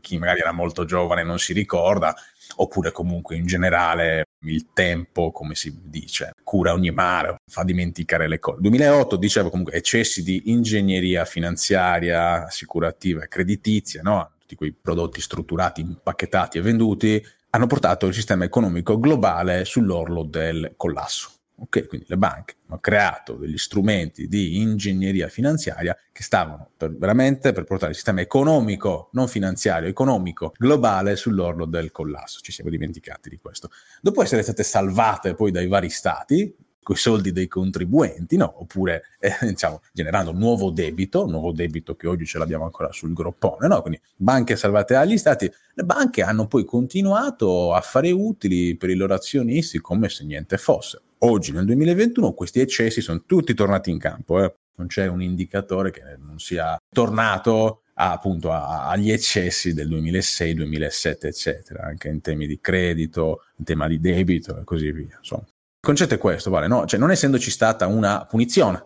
chi 0.00 0.16
magari 0.16 0.40
era 0.40 0.52
molto 0.52 0.86
giovane 0.86 1.22
non 1.22 1.38
si 1.38 1.52
ricorda, 1.52 2.14
oppure 2.56 2.92
comunque 2.92 3.36
in 3.36 3.44
generale 3.44 4.23
il 4.52 4.68
tempo, 4.72 5.30
come 5.32 5.54
si 5.54 5.74
dice, 5.84 6.32
cura 6.42 6.72
ogni 6.72 6.90
mare, 6.90 7.36
fa 7.50 7.64
dimenticare 7.64 8.28
le 8.28 8.38
cose. 8.38 8.60
2008, 8.60 9.16
dicevo 9.16 9.50
comunque, 9.50 9.74
eccessi 9.74 10.22
di 10.22 10.42
ingegneria 10.46 11.24
finanziaria, 11.24 12.46
assicurativa 12.46 13.24
e 13.24 13.28
creditizia, 13.28 14.02
no? 14.02 14.32
tutti 14.38 14.56
quei 14.56 14.72
prodotti 14.72 15.20
strutturati, 15.20 15.80
impacchettati 15.80 16.58
e 16.58 16.60
venduti, 16.60 17.24
hanno 17.50 17.66
portato 17.66 18.06
il 18.06 18.14
sistema 18.14 18.44
economico 18.44 18.98
globale 18.98 19.64
sull'orlo 19.64 20.24
del 20.24 20.74
collasso. 20.76 21.30
Ok, 21.56 21.86
quindi 21.86 22.06
le 22.08 22.16
banche 22.16 22.56
hanno 22.66 22.80
creato 22.80 23.34
degli 23.34 23.56
strumenti 23.56 24.26
di 24.26 24.60
ingegneria 24.60 25.28
finanziaria 25.28 25.96
che 26.10 26.22
stavano 26.24 26.70
per, 26.76 26.96
veramente 26.96 27.52
per 27.52 27.62
portare 27.62 27.90
il 27.90 27.96
sistema 27.96 28.20
economico, 28.20 29.08
non 29.12 29.28
finanziario, 29.28 29.88
economico 29.88 30.52
globale 30.58 31.14
sull'orlo 31.14 31.64
del 31.64 31.92
collasso. 31.92 32.40
Ci 32.40 32.50
siamo 32.50 32.70
dimenticati 32.70 33.28
di 33.28 33.38
questo. 33.38 33.70
Dopo 34.00 34.22
essere 34.22 34.42
state 34.42 34.64
salvate 34.64 35.34
poi 35.34 35.52
dai 35.52 35.68
vari 35.68 35.90
stati, 35.90 36.52
con 36.84 36.96
i 36.96 36.98
soldi 36.98 37.32
dei 37.32 37.48
contribuenti, 37.48 38.36
no? 38.36 38.60
oppure 38.60 39.04
eh, 39.18 39.34
diciamo, 39.46 39.80
generando 39.92 40.32
nuovo 40.32 40.70
debito, 40.70 41.26
nuovo 41.26 41.52
debito 41.52 41.96
che 41.96 42.06
oggi 42.06 42.26
ce 42.26 42.38
l'abbiamo 42.38 42.64
ancora 42.64 42.92
sul 42.92 43.12
groppone, 43.12 43.66
no? 43.66 43.80
quindi 43.80 44.00
banche 44.14 44.54
salvate 44.54 44.94
dagli 44.94 45.16
stati, 45.16 45.50
le 45.72 45.82
banche 45.84 46.22
hanno 46.22 46.46
poi 46.46 46.64
continuato 46.64 47.72
a 47.72 47.80
fare 47.80 48.10
utili 48.10 48.76
per 48.76 48.90
i 48.90 48.94
loro 48.94 49.14
azionisti 49.14 49.78
come 49.78 50.08
se 50.08 50.24
niente 50.24 50.58
fosse 50.58 51.00
oggi 51.24 51.52
nel 51.52 51.64
2021 51.64 52.32
questi 52.32 52.60
eccessi 52.60 53.00
sono 53.00 53.22
tutti 53.26 53.54
tornati 53.54 53.90
in 53.90 53.98
campo, 53.98 54.42
eh. 54.42 54.54
non 54.76 54.86
c'è 54.86 55.06
un 55.06 55.22
indicatore 55.22 55.90
che 55.90 56.02
non 56.18 56.38
sia 56.38 56.76
tornato 56.90 57.82
a, 57.94 58.12
appunto 58.12 58.52
a, 58.52 58.88
agli 58.88 59.10
eccessi 59.10 59.72
del 59.72 59.88
2006, 59.88 60.54
2007, 60.54 61.28
eccetera, 61.28 61.84
anche 61.84 62.08
in 62.08 62.20
temi 62.20 62.46
di 62.46 62.58
credito, 62.60 63.44
in 63.56 63.64
tema 63.64 63.88
di 63.88 64.00
debito 64.00 64.58
e 64.58 64.64
così 64.64 64.90
via. 64.92 65.16
Insomma. 65.18 65.44
Il 65.44 65.90
concetto 65.90 66.14
è 66.14 66.18
questo, 66.18 66.50
vale? 66.50 66.66
No? 66.66 66.86
Cioè, 66.86 66.98
non 66.98 67.10
essendoci 67.10 67.50
stata 67.50 67.86
una 67.86 68.26
punizione, 68.26 68.84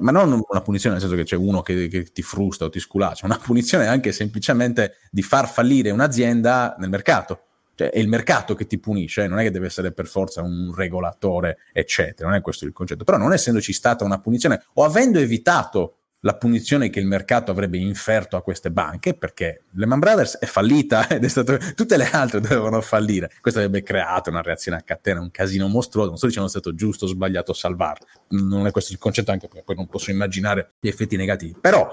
ma 0.00 0.10
non 0.10 0.42
una 0.48 0.60
punizione 0.62 0.96
nel 0.96 1.04
senso 1.04 1.16
che 1.16 1.24
c'è 1.24 1.36
uno 1.36 1.62
che, 1.62 1.88
che 1.88 2.04
ti 2.04 2.22
frusta 2.22 2.64
o 2.64 2.70
ti 2.70 2.80
sculaccia, 2.80 3.26
una 3.26 3.38
punizione 3.38 3.86
anche 3.86 4.12
semplicemente 4.12 4.96
di 5.10 5.22
far 5.22 5.48
fallire 5.48 5.90
un'azienda 5.90 6.76
nel 6.78 6.88
mercato 6.88 7.46
cioè, 7.74 7.90
è 7.90 7.98
il 7.98 8.08
mercato 8.08 8.54
che 8.54 8.66
ti 8.66 8.78
punisce, 8.78 9.24
eh, 9.24 9.28
non 9.28 9.38
è 9.38 9.42
che 9.42 9.50
deve 9.50 9.66
essere 9.66 9.92
per 9.92 10.06
forza 10.06 10.42
un 10.42 10.72
regolatore, 10.74 11.58
eccetera, 11.72 12.28
non 12.28 12.36
è 12.36 12.40
questo 12.40 12.64
il 12.64 12.72
concetto. 12.72 13.04
Però 13.04 13.16
non 13.16 13.32
essendoci 13.32 13.72
stata 13.72 14.04
una 14.04 14.20
punizione 14.20 14.62
o 14.74 14.84
avendo 14.84 15.18
evitato 15.18 15.96
la 16.24 16.36
punizione 16.36 16.88
che 16.88 17.00
il 17.00 17.06
mercato 17.06 17.50
avrebbe 17.50 17.78
inferto 17.78 18.36
a 18.36 18.42
queste 18.42 18.70
banche, 18.70 19.14
perché 19.14 19.64
Lehman 19.72 19.98
Brothers 19.98 20.38
è 20.38 20.46
fallita 20.46 21.06
ed 21.10 21.24
è 21.24 21.28
stato, 21.28 21.58
tutte 21.74 21.96
le 21.96 22.08
altre 22.10 22.40
dovevano 22.40 22.80
fallire. 22.80 23.30
Questo 23.40 23.60
avrebbe 23.60 23.82
creato 23.82 24.30
una 24.30 24.42
reazione 24.42 24.78
a 24.78 24.82
catena, 24.82 25.20
un 25.20 25.30
casino 25.30 25.66
mostruoso. 25.68 26.10
Non 26.10 26.18
sto 26.18 26.26
dicendo 26.26 26.48
è 26.48 26.50
stato 26.50 26.74
giusto 26.74 27.06
o 27.06 27.08
sbagliato 27.08 27.52
salvarlo, 27.52 28.06
non 28.28 28.66
è 28.66 28.70
questo 28.70 28.92
il 28.92 28.98
concetto, 28.98 29.30
anche 29.30 29.48
perché 29.48 29.64
poi 29.64 29.76
non 29.76 29.88
posso 29.88 30.10
immaginare 30.10 30.74
gli 30.78 30.88
effetti 30.88 31.16
negativi. 31.16 31.56
Però 31.60 31.88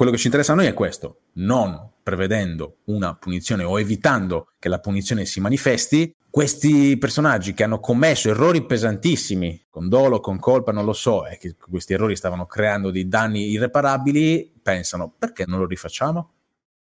quello 0.00 0.14
che 0.14 0.20
ci 0.20 0.28
interessa 0.28 0.52
a 0.52 0.54
noi 0.54 0.64
è 0.64 0.72
questo, 0.72 1.24
non 1.34 1.90
prevedendo 2.02 2.78
una 2.84 3.16
punizione 3.16 3.64
o 3.64 3.78
evitando 3.78 4.52
che 4.58 4.70
la 4.70 4.78
punizione 4.78 5.26
si 5.26 5.40
manifesti, 5.40 6.16
questi 6.30 6.96
personaggi 6.96 7.52
che 7.52 7.64
hanno 7.64 7.80
commesso 7.80 8.30
errori 8.30 8.64
pesantissimi, 8.64 9.66
con 9.68 9.90
dolo, 9.90 10.20
con 10.20 10.38
colpa, 10.38 10.72
non 10.72 10.86
lo 10.86 10.94
so, 10.94 11.26
e 11.26 11.36
che 11.36 11.54
questi 11.54 11.92
errori 11.92 12.16
stavano 12.16 12.46
creando 12.46 12.90
dei 12.90 13.08
danni 13.08 13.50
irreparabili, 13.50 14.60
pensano 14.62 15.12
perché 15.18 15.44
non 15.46 15.58
lo 15.58 15.66
rifacciamo? 15.66 16.32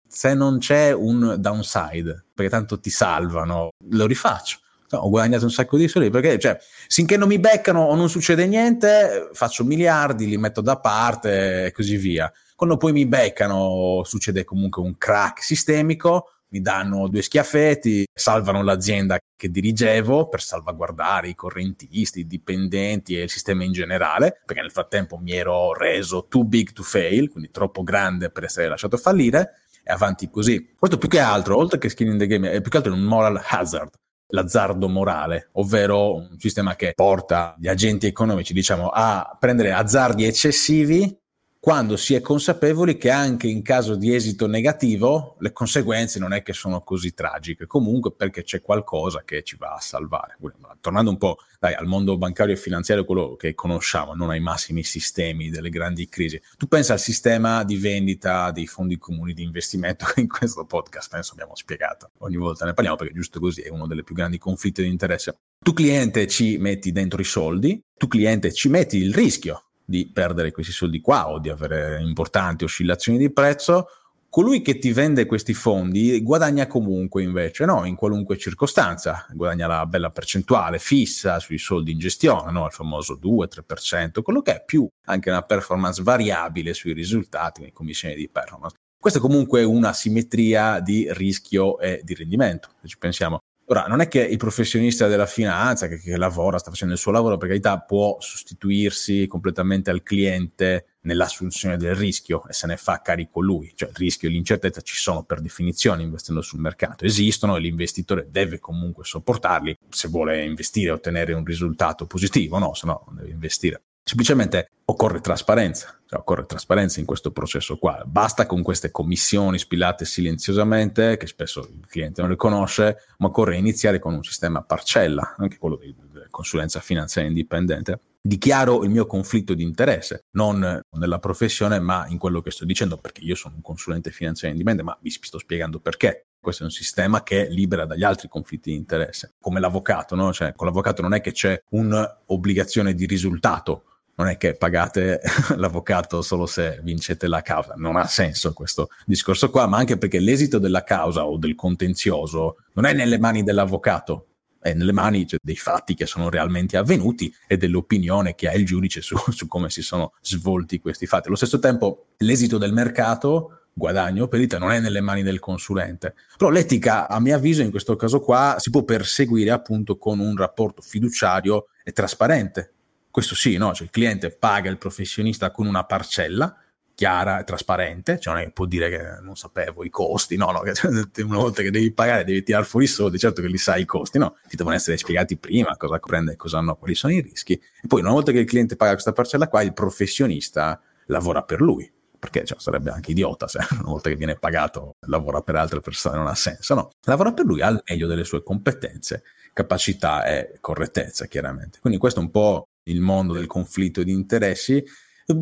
Se 0.05 0.33
non 0.33 0.57
c'è 0.57 0.91
un 0.91 1.37
downside, 1.39 2.25
perché 2.33 2.51
tanto 2.51 2.81
ti 2.81 2.89
salvano, 2.89 3.69
lo 3.91 4.05
rifaccio. 4.07 4.57
No, 4.89 4.99
ho 4.99 5.09
guadagnato 5.09 5.45
un 5.45 5.51
sacco 5.51 5.77
di 5.77 5.87
soldi 5.87 6.09
perché, 6.09 6.37
cioè, 6.37 6.57
finché 6.89 7.15
non 7.15 7.29
mi 7.29 7.39
beccano 7.39 7.81
o 7.81 7.95
non 7.95 8.09
succede 8.09 8.45
niente, 8.45 9.29
faccio 9.31 9.63
miliardi, 9.63 10.27
li 10.27 10.37
metto 10.37 10.59
da 10.59 10.77
parte 10.77 11.67
e 11.67 11.71
così 11.71 11.95
via. 11.95 12.29
Quando 12.55 12.77
poi 12.77 12.93
mi 12.93 13.05
beccano 13.05 14.01
succede 14.05 14.45
comunque 14.45 14.81
un 14.81 14.97
crack 14.97 15.43
sistemico, 15.43 16.29
mi 16.49 16.61
danno 16.61 17.09
due 17.09 17.21
schiaffetti, 17.21 18.05
salvano 18.13 18.63
l'azienda 18.63 19.17
che 19.35 19.49
dirigevo 19.49 20.29
per 20.29 20.41
salvaguardare 20.41 21.27
i 21.27 21.35
correntisti, 21.35 22.19
i 22.19 22.27
dipendenti 22.27 23.17
e 23.17 23.23
il 23.23 23.29
sistema 23.29 23.65
in 23.65 23.73
generale, 23.73 24.41
perché 24.45 24.61
nel 24.61 24.71
frattempo 24.71 25.17
mi 25.17 25.33
ero 25.33 25.73
reso 25.73 26.27
too 26.29 26.45
big 26.45 26.71
to 26.71 26.81
fail, 26.81 27.29
quindi 27.29 27.51
troppo 27.51 27.83
grande 27.83 28.29
per 28.29 28.45
essere 28.45 28.69
lasciato 28.69 28.95
fallire, 28.95 29.55
e 29.83 29.91
avanti 29.91 30.29
così. 30.29 30.73
Questo 30.79 30.97
più 30.97 31.09
che 31.09 31.19
altro, 31.19 31.57
oltre 31.57 31.77
che 31.77 31.89
skin 31.89 32.07
in 32.07 32.17
the 32.17 32.27
game, 32.27 32.49
è 32.51 32.61
più 32.61 32.71
che 32.71 32.77
altro 32.77 32.93
un 32.93 33.01
moral 33.01 33.41
hazard, 33.49 33.91
l'azzardo 34.27 34.87
morale, 34.87 35.49
ovvero 35.53 36.15
un 36.15 36.39
sistema 36.39 36.77
che 36.77 36.93
porta 36.95 37.53
gli 37.59 37.67
agenti 37.67 38.07
economici, 38.07 38.53
diciamo, 38.53 38.87
a 38.87 39.35
prendere 39.37 39.73
azzardi 39.73 40.23
eccessivi 40.23 41.23
quando 41.65 41.97
si 41.97 42.13
è 42.13 42.21
consapevoli 42.21 42.95
che 42.95 43.09
anche 43.09 43.47
in 43.47 43.63
caso 43.63 43.95
di 43.95 44.13
esito 44.13 44.45
negativo 44.45 45.35
le 45.39 45.51
conseguenze 45.51 46.19
non 46.19 46.31
è 46.31 46.43
che 46.43 46.53
sono 46.53 46.81
così 46.81 47.15
tragiche, 47.15 47.65
comunque 47.65 48.13
perché 48.13 48.43
c'è 48.43 48.61
qualcosa 48.61 49.23
che 49.25 49.41
ci 49.41 49.55
va 49.57 49.73
a 49.73 49.79
salvare. 49.79 50.37
Tornando 50.79 51.09
un 51.09 51.17
po' 51.17 51.39
dai, 51.59 51.73
al 51.73 51.87
mondo 51.87 52.19
bancario 52.19 52.53
e 52.53 52.57
finanziario, 52.57 53.03
quello 53.03 53.35
che 53.35 53.55
conosciamo, 53.55 54.13
non 54.13 54.29
ai 54.29 54.41
massimi 54.41 54.83
sistemi 54.83 55.49
delle 55.49 55.69
grandi 55.69 56.07
crisi, 56.07 56.39
tu 56.55 56.67
pensa 56.67 56.93
al 56.93 56.99
sistema 56.99 57.63
di 57.63 57.77
vendita 57.77 58.51
dei 58.51 58.67
fondi 58.67 58.99
comuni 58.99 59.33
di 59.33 59.41
investimento 59.41 60.05
che 60.05 60.21
in 60.21 60.27
questo 60.27 60.65
podcast 60.65 61.09
penso 61.09 61.31
abbiamo 61.31 61.55
spiegato, 61.55 62.11
ogni 62.19 62.35
volta 62.35 62.65
ne 62.65 62.73
parliamo 62.73 62.97
perché 62.97 63.15
giusto 63.15 63.39
così 63.39 63.61
è 63.61 63.69
uno 63.69 63.87
dei 63.87 64.03
più 64.03 64.13
grandi 64.13 64.37
conflitti 64.37 64.83
di 64.83 64.87
interesse. 64.87 65.39
Tu 65.57 65.73
cliente 65.73 66.27
ci 66.27 66.59
metti 66.59 66.91
dentro 66.91 67.19
i 67.19 67.25
soldi, 67.25 67.81
tu 67.97 68.07
cliente 68.07 68.53
ci 68.53 68.69
metti 68.69 68.97
il 68.97 69.15
rischio 69.15 69.64
di 69.85 70.09
perdere 70.11 70.51
questi 70.51 70.71
soldi 70.71 70.99
qua 70.99 71.29
o 71.29 71.39
di 71.39 71.49
avere 71.49 72.01
importanti 72.01 72.63
oscillazioni 72.63 73.17
di 73.17 73.31
prezzo, 73.31 73.87
colui 74.35 74.61
che 74.61 74.79
ti 74.79 74.91
vende 74.91 75.25
questi 75.25 75.53
fondi 75.53 76.21
guadagna 76.21 76.67
comunque 76.67 77.23
invece, 77.23 77.63
no? 77.63 77.85
In 77.85 77.95
qualunque 77.95 78.37
circostanza, 78.37 79.25
guadagna 79.31 79.67
la 79.67 79.85
bella 79.85 80.09
percentuale 80.09 80.77
fissa 80.77 81.39
sui 81.39 81.57
soldi 81.57 81.93
in 81.93 81.99
gestione, 81.99 82.51
no? 82.51 82.65
Il 82.65 82.73
famoso 82.73 83.17
2-3%, 83.17 84.21
quello 84.21 84.41
che 84.41 84.55
è 84.55 84.63
più 84.65 84.85
anche 85.05 85.29
una 85.29 85.43
performance 85.43 86.03
variabile 86.03 86.73
sui 86.73 86.91
risultati, 86.91 87.61
le 87.61 87.71
commissioni 87.71 88.15
di 88.15 88.27
performance. 88.27 88.75
Questa 88.99 89.19
è 89.19 89.21
comunque 89.21 89.63
una 89.63 89.93
simmetria 89.93 90.81
di 90.81 91.07
rischio 91.13 91.79
e 91.79 92.01
di 92.03 92.13
rendimento, 92.13 92.71
se 92.81 92.87
ci 92.89 92.97
pensiamo. 92.97 93.39
Ora, 93.67 93.85
non 93.87 93.99
è 93.99 94.07
che 94.07 94.21
il 94.21 94.37
professionista 94.37 95.07
della 95.07 95.25
finanza 95.25 95.87
che, 95.87 95.97
che, 95.97 96.17
lavora, 96.17 96.59
sta 96.59 96.69
facendo 96.69 96.93
il 96.93 96.99
suo 96.99 97.11
lavoro, 97.11 97.37
per 97.37 97.47
carità, 97.47 97.79
può 97.79 98.17
sostituirsi 98.19 99.25
completamente 99.25 99.89
al 99.89 100.03
cliente 100.03 100.97
nell'assunzione 101.01 101.75
del 101.75 101.95
rischio 101.95 102.45
e 102.47 102.53
se 102.53 102.67
ne 102.67 102.77
fa 102.77 103.01
carico 103.01 103.41
lui. 103.41 103.71
Cioè 103.73 103.89
il 103.89 103.95
rischio 103.95 104.29
e 104.29 104.31
l'incertezza 104.31 104.81
ci 104.81 104.95
sono 104.95 105.23
per 105.23 105.41
definizione 105.41 106.03
investendo 106.03 106.43
sul 106.43 106.59
mercato, 106.59 107.05
esistono 107.05 107.55
e 107.55 107.59
l'investitore 107.59 108.27
deve 108.29 108.59
comunque 108.59 109.03
sopportarli 109.03 109.75
se 109.89 110.09
vuole 110.09 110.43
investire 110.43 110.89
e 110.89 110.93
ottenere 110.93 111.33
un 111.33 111.43
risultato 111.43 112.05
positivo, 112.05 112.59
no? 112.59 112.75
Se 112.75 112.85
no 112.85 113.03
non 113.07 113.15
deve 113.15 113.31
investire. 113.31 113.81
Semplicemente 114.07 114.69
occorre 114.85 115.19
trasparenza, 115.19 115.99
cioè 116.05 116.19
occorre 116.19 116.45
trasparenza 116.45 116.99
in 116.99 117.07
questo 117.07 117.31
processo 117.31 117.77
qua. 117.77 118.03
Basta 118.05 118.45
con 118.45 118.61
queste 118.61 118.91
commissioni 118.91 119.57
spillate 119.57 120.05
silenziosamente, 120.05 121.17
che 121.17 121.25
spesso 121.25 121.61
il 121.61 121.87
cliente 121.87 122.21
non 122.21 122.29
le 122.29 122.35
conosce, 122.35 122.97
ma 123.17 123.27
occorre 123.29 123.57
iniziare 123.57 123.97
con 123.97 124.13
un 124.13 124.23
sistema 124.23 124.61
parcella, 124.61 125.33
anche 125.39 125.57
quello 125.57 125.77
di, 125.77 125.95
consulenza 126.29 126.81
finanziaria 126.81 127.31
indipendente. 127.31 127.99
Dichiaro 128.21 128.83
il 128.83 128.91
mio 128.91 129.07
conflitto 129.07 129.55
di 129.55 129.63
interesse, 129.63 130.25
non 130.31 130.81
nella 130.91 131.19
professione, 131.19 131.79
ma 131.79 132.05
in 132.07 132.19
quello 132.19 132.41
che 132.41 132.51
sto 132.51 132.63
dicendo, 132.65 132.97
perché 132.97 133.21
io 133.21 133.35
sono 133.35 133.55
un 133.55 133.61
consulente 133.63 134.11
finanziario 134.11 134.55
indipendente, 134.55 134.91
ma 134.91 134.99
vi 135.01 135.09
sto 135.09 135.39
spiegando 135.39 135.79
perché 135.79 136.27
questo 136.39 136.61
è 136.61 136.65
un 136.67 136.71
sistema 136.71 137.23
che 137.23 137.47
libera 137.49 137.85
dagli 137.85 138.03
altri 138.03 138.27
conflitti 138.27 138.69
di 138.69 138.77
interesse, 138.77 139.33
come 139.39 139.59
l'avvocato, 139.59 140.13
no? 140.13 140.31
Cioè, 140.31 140.53
con 140.53 140.67
l'avvocato 140.67 141.01
non 141.01 141.15
è 141.15 141.21
che 141.21 141.31
c'è 141.31 141.59
un'obbligazione 141.69 142.93
di 142.93 143.07
risultato, 143.07 143.94
non 144.15 144.27
è 144.27 144.37
che 144.37 144.53
pagate 144.53 145.21
l'avvocato 145.55 146.21
solo 146.21 146.45
se 146.45 146.79
vincete 146.83 147.27
la 147.27 147.41
causa, 147.41 147.73
non 147.75 147.95
ha 147.97 148.05
senso 148.07 148.53
questo 148.53 148.89
discorso 149.05 149.49
qua, 149.49 149.67
ma 149.67 149.77
anche 149.77 149.97
perché 149.97 150.19
l'esito 150.19 150.57
della 150.57 150.83
causa 150.83 151.25
o 151.25 151.37
del 151.37 151.55
contenzioso 151.55 152.57
non 152.73 152.85
è 152.85 152.93
nelle 152.93 153.19
mani 153.19 153.43
dell'avvocato, 153.43 154.27
è 154.59 154.73
nelle 154.73 154.93
mani 154.93 155.27
cioè, 155.27 155.39
dei 155.43 155.57
fatti 155.57 155.93
che 155.93 156.05
sono 156.05 156.29
realmente 156.29 156.77
avvenuti 156.77 157.33
e 157.47 157.57
dell'opinione 157.57 158.35
che 158.35 158.47
ha 158.47 158.53
il 158.53 158.65
giudice 158.65 159.01
su, 159.01 159.15
su 159.31 159.47
come 159.47 159.69
si 159.69 159.81
sono 159.81 160.13
svolti 160.21 160.79
questi 160.79 161.05
fatti. 161.05 161.27
Allo 161.27 161.35
stesso 161.35 161.59
tempo 161.59 162.07
l'esito 162.17 162.57
del 162.57 162.73
mercato 162.73 163.59
guadagno 163.77 164.29
perdita 164.29 164.57
non 164.57 164.71
è 164.71 164.79
nelle 164.79 165.01
mani 165.01 165.21
del 165.21 165.39
consulente. 165.39 166.15
Però 166.37 166.49
l'etica, 166.49 167.09
a 167.09 167.19
mio 167.19 167.35
avviso, 167.35 167.61
in 167.61 167.69
questo 167.69 167.97
caso 167.97 168.21
qua 168.21 168.55
si 168.57 168.69
può 168.69 168.83
perseguire 168.83 169.51
appunto 169.51 169.97
con 169.97 170.19
un 170.19 170.37
rapporto 170.37 170.81
fiduciario 170.81 171.67
e 171.83 171.91
trasparente 171.91 172.74
questo 173.15 173.33
sì, 173.33 173.55
no? 173.55 173.73
cioè 173.73 173.85
il 173.85 173.91
cliente 173.91 174.29
paga 174.29 174.69
il 174.69 174.77
professionista 174.77 175.49
con 175.49 175.67
una 175.67 175.85
parcella 175.85 176.53
chiara 176.93 177.39
e 177.39 177.45
trasparente, 177.45 178.19
cioè 178.19 178.33
non 178.33 178.41
è 178.41 178.45
che 178.47 178.51
può 178.51 178.65
dire 178.65 178.89
che 178.89 179.21
non 179.21 179.37
sapevo 179.37 179.85
i 179.85 179.89
costi, 179.89 180.35
no, 180.35 180.51
no, 180.51 180.59
una 181.23 181.37
volta 181.37 181.61
che 181.61 181.71
devi 181.71 181.93
pagare 181.93 182.25
devi 182.25 182.43
tirare 182.43 182.65
fuori 182.65 182.87
i 182.87 182.89
soldi, 182.89 183.17
certo 183.17 183.41
che 183.41 183.47
li 183.47 183.57
sai 183.57 183.83
i 183.83 183.85
costi, 183.85 184.17
no, 184.17 184.35
ti 184.49 184.57
devono 184.57 184.75
essere 184.75 184.97
spiegati 184.97 185.37
prima 185.37 185.77
cosa 185.77 185.97
prende 185.97 186.33
e 186.33 186.35
cosa 186.35 186.59
no, 186.59 186.75
quali 186.75 186.93
sono 186.93 187.13
i 187.13 187.21
rischi, 187.21 187.53
e 187.53 187.87
poi 187.87 188.01
una 188.01 188.11
volta 188.11 188.33
che 188.33 188.39
il 188.39 188.45
cliente 188.45 188.75
paga 188.75 188.91
questa 188.91 189.13
parcella 189.13 189.47
qua, 189.47 189.61
il 189.61 189.71
professionista 189.71 190.81
lavora 191.05 191.41
per 191.43 191.61
lui, 191.61 191.89
perché 192.19 192.43
cioè, 192.43 192.59
sarebbe 192.59 192.91
anche 192.91 193.11
idiota 193.11 193.47
se 193.47 193.59
una 193.79 193.91
volta 193.91 194.09
che 194.09 194.17
viene 194.17 194.35
pagato 194.35 194.97
lavora 195.07 195.39
per 195.39 195.55
altre 195.55 195.79
persone, 195.79 196.17
non 196.17 196.27
ha 196.27 196.35
senso, 196.35 196.75
no, 196.75 196.89
lavora 197.05 197.31
per 197.31 197.45
lui 197.45 197.61
al 197.61 197.81
meglio 197.87 198.07
delle 198.07 198.25
sue 198.25 198.43
competenze, 198.43 199.23
capacità 199.53 200.25
e 200.25 200.57
correttezza, 200.59 201.27
chiaramente. 201.27 201.79
Quindi 201.79 201.97
questo 201.97 202.19
è 202.19 202.23
un 202.23 202.29
po' 202.29 202.67
il 202.85 203.01
mondo 203.01 203.33
del 203.33 203.47
conflitto 203.47 204.03
di 204.03 204.11
interessi, 204.11 204.83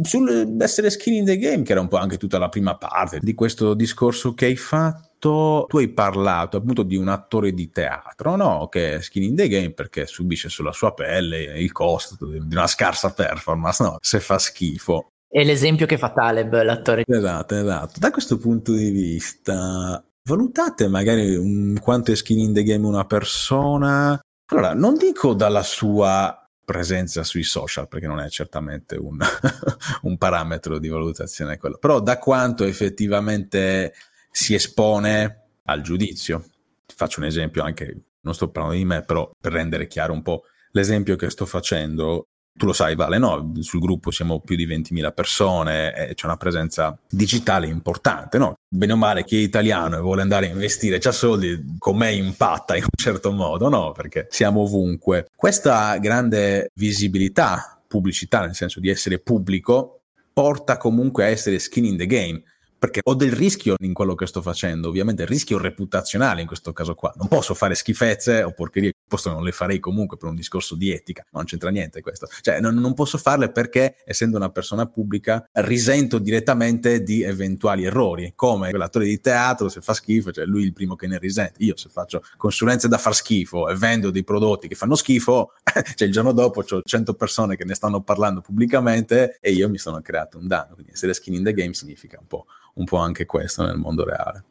sull'essere 0.01 0.89
skin 0.89 1.13
in 1.13 1.25
the 1.25 1.37
game, 1.37 1.63
che 1.63 1.73
era 1.73 1.81
un 1.81 1.87
po' 1.87 1.97
anche 1.97 2.17
tutta 2.17 2.37
la 2.37 2.49
prima 2.49 2.77
parte 2.77 3.19
di 3.21 3.33
questo 3.33 3.73
discorso 3.73 4.33
che 4.33 4.45
hai 4.45 4.55
fatto. 4.55 5.65
Tu 5.69 5.77
hai 5.77 5.89
parlato 5.89 6.57
appunto 6.57 6.83
di 6.83 6.97
un 6.97 7.07
attore 7.07 7.53
di 7.53 7.69
teatro, 7.69 8.35
no? 8.35 8.67
Che 8.67 8.95
è 8.95 9.01
skin 9.01 9.23
in 9.23 9.35
the 9.35 9.47
game 9.47 9.71
perché 9.71 10.05
subisce 10.05 10.49
sulla 10.49 10.73
sua 10.73 10.93
pelle 10.93 11.59
il 11.59 11.71
costo 11.71 12.25
di 12.25 12.37
una 12.37 12.67
scarsa 12.67 13.13
performance, 13.13 13.83
no? 13.83 13.97
Se 14.01 14.19
fa 14.19 14.37
schifo. 14.37 15.07
È 15.27 15.43
l'esempio 15.43 15.85
che 15.85 15.97
fa 15.97 16.11
Taleb, 16.11 16.61
l'attore. 16.61 17.03
Esatto, 17.07 17.55
esatto. 17.55 17.99
Da 17.99 18.11
questo 18.11 18.37
punto 18.37 18.73
di 18.73 18.89
vista, 18.89 20.03
valutate 20.27 20.87
magari 20.87 21.35
un, 21.35 21.77
quanto 21.81 22.11
è 22.11 22.15
skin 22.15 22.39
in 22.39 22.53
the 22.53 22.63
game 22.63 22.85
una 22.85 23.05
persona. 23.05 24.19
Allora, 24.51 24.73
non 24.73 24.95
dico 24.95 25.33
dalla 25.33 25.63
sua 25.63 26.42
presenza 26.65 27.23
sui 27.23 27.43
social, 27.43 27.87
perché 27.87 28.07
non 28.07 28.19
è 28.19 28.29
certamente 28.29 28.95
un, 28.95 29.17
un 30.03 30.17
parametro 30.17 30.79
di 30.79 30.87
valutazione 30.87 31.57
quello, 31.57 31.77
però 31.77 31.99
da 31.99 32.17
quanto 32.17 32.63
effettivamente 32.63 33.93
si 34.31 34.53
espone 34.53 35.41
al 35.65 35.81
giudizio. 35.81 36.43
Ti 36.85 36.95
faccio 36.95 37.19
un 37.19 37.25
esempio 37.25 37.63
anche, 37.63 38.01
non 38.21 38.33
sto 38.33 38.49
parlando 38.49 38.77
di 38.77 38.85
me, 38.85 39.03
però 39.03 39.31
per 39.39 39.51
rendere 39.51 39.87
chiaro 39.87 40.13
un 40.13 40.21
po' 40.21 40.43
l'esempio 40.71 41.15
che 41.15 41.29
sto 41.29 41.45
facendo, 41.45 42.27
tu 42.55 42.65
lo 42.65 42.73
sai, 42.73 42.95
Vale, 42.95 43.17
no? 43.17 43.51
Sul 43.59 43.79
gruppo 43.79 44.11
siamo 44.11 44.39
più 44.39 44.55
di 44.55 44.67
20.000 44.67 45.13
persone 45.13 46.09
e 46.09 46.13
c'è 46.13 46.25
una 46.25 46.37
presenza 46.37 46.97
digitale 47.09 47.67
importante, 47.67 48.37
no? 48.37 48.55
Bene 48.67 48.93
o 48.93 48.97
male, 48.97 49.23
chi 49.23 49.37
è 49.37 49.41
italiano 49.41 49.97
e 49.97 50.01
vuole 50.01 50.21
andare 50.21 50.47
a 50.47 50.51
investire, 50.51 50.99
c'ha 50.99 51.11
soldi, 51.11 51.75
con 51.77 51.97
me 51.97 52.13
impatta 52.13 52.75
in 52.75 52.83
un 52.83 52.89
certo 52.95 53.31
modo, 53.31 53.69
no? 53.69 53.91
Perché 53.91 54.27
siamo 54.29 54.61
ovunque. 54.61 55.27
Questa 55.35 55.97
grande 55.97 56.71
visibilità, 56.75 57.81
pubblicità, 57.87 58.41
nel 58.41 58.55
senso 58.55 58.79
di 58.79 58.89
essere 58.89 59.19
pubblico, 59.19 60.01
porta 60.31 60.77
comunque 60.77 61.25
a 61.25 61.27
essere 61.27 61.59
skin 61.59 61.85
in 61.85 61.97
the 61.97 62.07
game 62.07 62.41
perché 62.83 62.99
ho 63.01 63.13
del 63.13 63.31
rischio 63.31 63.75
in 63.79 63.93
quello 63.93 64.13
che 64.13 64.25
sto 64.25 64.41
facendo, 64.41 64.89
ovviamente 64.89 65.21
il 65.21 65.29
rischio 65.29 65.57
reputazionale 65.57 66.41
in 66.41 66.47
questo 66.47 66.73
caso 66.73 66.95
qua. 66.95 67.13
Non 67.15 67.29
posso 67.29 67.53
fare 67.53 67.75
schifezze 67.75 68.43
o 68.43 68.51
porcherie, 68.51 68.91
posto 69.07 69.31
non 69.31 69.41
le 69.41 69.53
farei 69.53 69.79
comunque 69.79 70.17
per 70.17 70.27
un 70.27 70.35
discorso 70.35 70.75
di 70.75 70.91
etica, 70.91 71.25
non 71.31 71.45
c'entra 71.45 71.69
niente 71.69 72.01
questo. 72.01 72.27
Cioè 72.41 72.59
non, 72.59 72.75
non 72.75 72.93
posso 72.93 73.17
farle 73.17 73.49
perché, 73.53 74.03
essendo 74.03 74.35
una 74.35 74.49
persona 74.49 74.85
pubblica, 74.85 75.47
risento 75.53 76.17
direttamente 76.17 77.03
di 77.03 77.21
eventuali 77.21 77.85
errori, 77.85 78.33
come 78.35 78.69
l'attore 78.73 79.05
di 79.05 79.21
teatro 79.21 79.69
se 79.69 79.79
fa 79.79 79.93
schifo, 79.93 80.33
cioè 80.33 80.43
lui 80.43 80.63
è 80.63 80.65
il 80.65 80.73
primo 80.73 80.97
che 80.97 81.07
ne 81.07 81.17
risente. 81.19 81.63
Io 81.63 81.77
se 81.77 81.87
faccio 81.87 82.21
consulenze 82.35 82.89
da 82.89 82.97
far 82.97 83.15
schifo 83.15 83.69
e 83.69 83.75
vendo 83.75 84.11
dei 84.11 84.25
prodotti 84.25 84.67
che 84.67 84.75
fanno 84.75 84.95
schifo, 84.95 85.53
cioè 85.95 86.05
il 86.05 86.13
giorno 86.13 86.33
dopo 86.33 86.65
ho 86.69 86.81
100 86.83 87.13
persone 87.13 87.55
che 87.55 87.63
ne 87.63 87.75
stanno 87.75 88.01
parlando 88.01 88.41
pubblicamente 88.41 89.37
e 89.39 89.53
io 89.53 89.69
mi 89.69 89.77
sono 89.77 90.01
creato 90.01 90.37
un 90.37 90.47
danno. 90.47 90.73
Quindi 90.73 90.91
essere 90.91 91.13
skin 91.13 91.35
in 91.35 91.43
the 91.45 91.53
game 91.53 91.73
significa 91.73 92.17
un 92.19 92.27
po' 92.27 92.45
un 92.75 92.85
po' 92.85 92.97
anche 92.97 93.25
questo 93.25 93.65
nel 93.65 93.77
mondo 93.77 94.03
reale. 94.03 94.43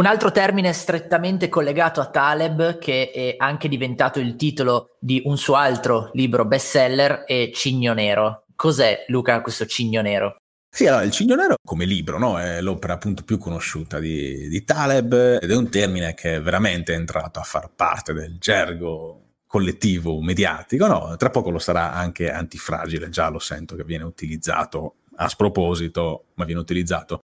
Un 0.00 0.06
altro 0.06 0.32
termine 0.32 0.72
strettamente 0.72 1.48
collegato 1.48 2.00
a 2.00 2.06
Taleb, 2.06 2.78
che 2.78 3.10
è 3.10 3.34
anche 3.36 3.68
diventato 3.68 4.18
il 4.18 4.36
titolo 4.36 4.96
di 4.98 5.20
un 5.24 5.36
suo 5.36 5.56
altro 5.56 6.10
libro 6.14 6.46
bestseller, 6.46 7.24
è 7.24 7.50
Cigno 7.52 7.92
Nero. 7.92 8.44
Cos'è, 8.54 9.04
Luca, 9.08 9.42
questo 9.42 9.66
Cigno 9.66 10.00
Nero? 10.00 10.36
Sì, 10.72 10.86
allora 10.86 11.02
il 11.02 11.10
Cigno 11.10 11.34
Nero 11.34 11.56
come 11.62 11.84
libro 11.84 12.16
no? 12.18 12.38
è 12.38 12.60
l'opera 12.60 12.92
appunto 12.94 13.24
più 13.24 13.38
conosciuta 13.38 13.98
di, 13.98 14.48
di 14.48 14.64
Taleb 14.64 15.38
ed 15.42 15.50
è 15.50 15.56
un 15.56 15.68
termine 15.68 16.14
che 16.14 16.36
è 16.36 16.40
veramente 16.40 16.94
entrato 16.94 17.40
a 17.40 17.42
far 17.42 17.70
parte 17.74 18.12
del 18.12 18.38
gergo 18.38 19.30
collettivo 19.46 20.20
mediatico, 20.20 20.86
no? 20.86 21.16
Tra 21.16 21.28
poco 21.28 21.50
lo 21.50 21.58
sarà 21.58 21.92
anche 21.92 22.30
antifragile, 22.30 23.08
già 23.08 23.28
lo 23.28 23.40
sento 23.40 23.74
che 23.74 23.82
viene 23.82 24.04
utilizzato 24.04 24.94
a 25.16 25.28
sproposito, 25.28 26.26
ma 26.34 26.44
viene 26.44 26.60
utilizzato 26.60 27.18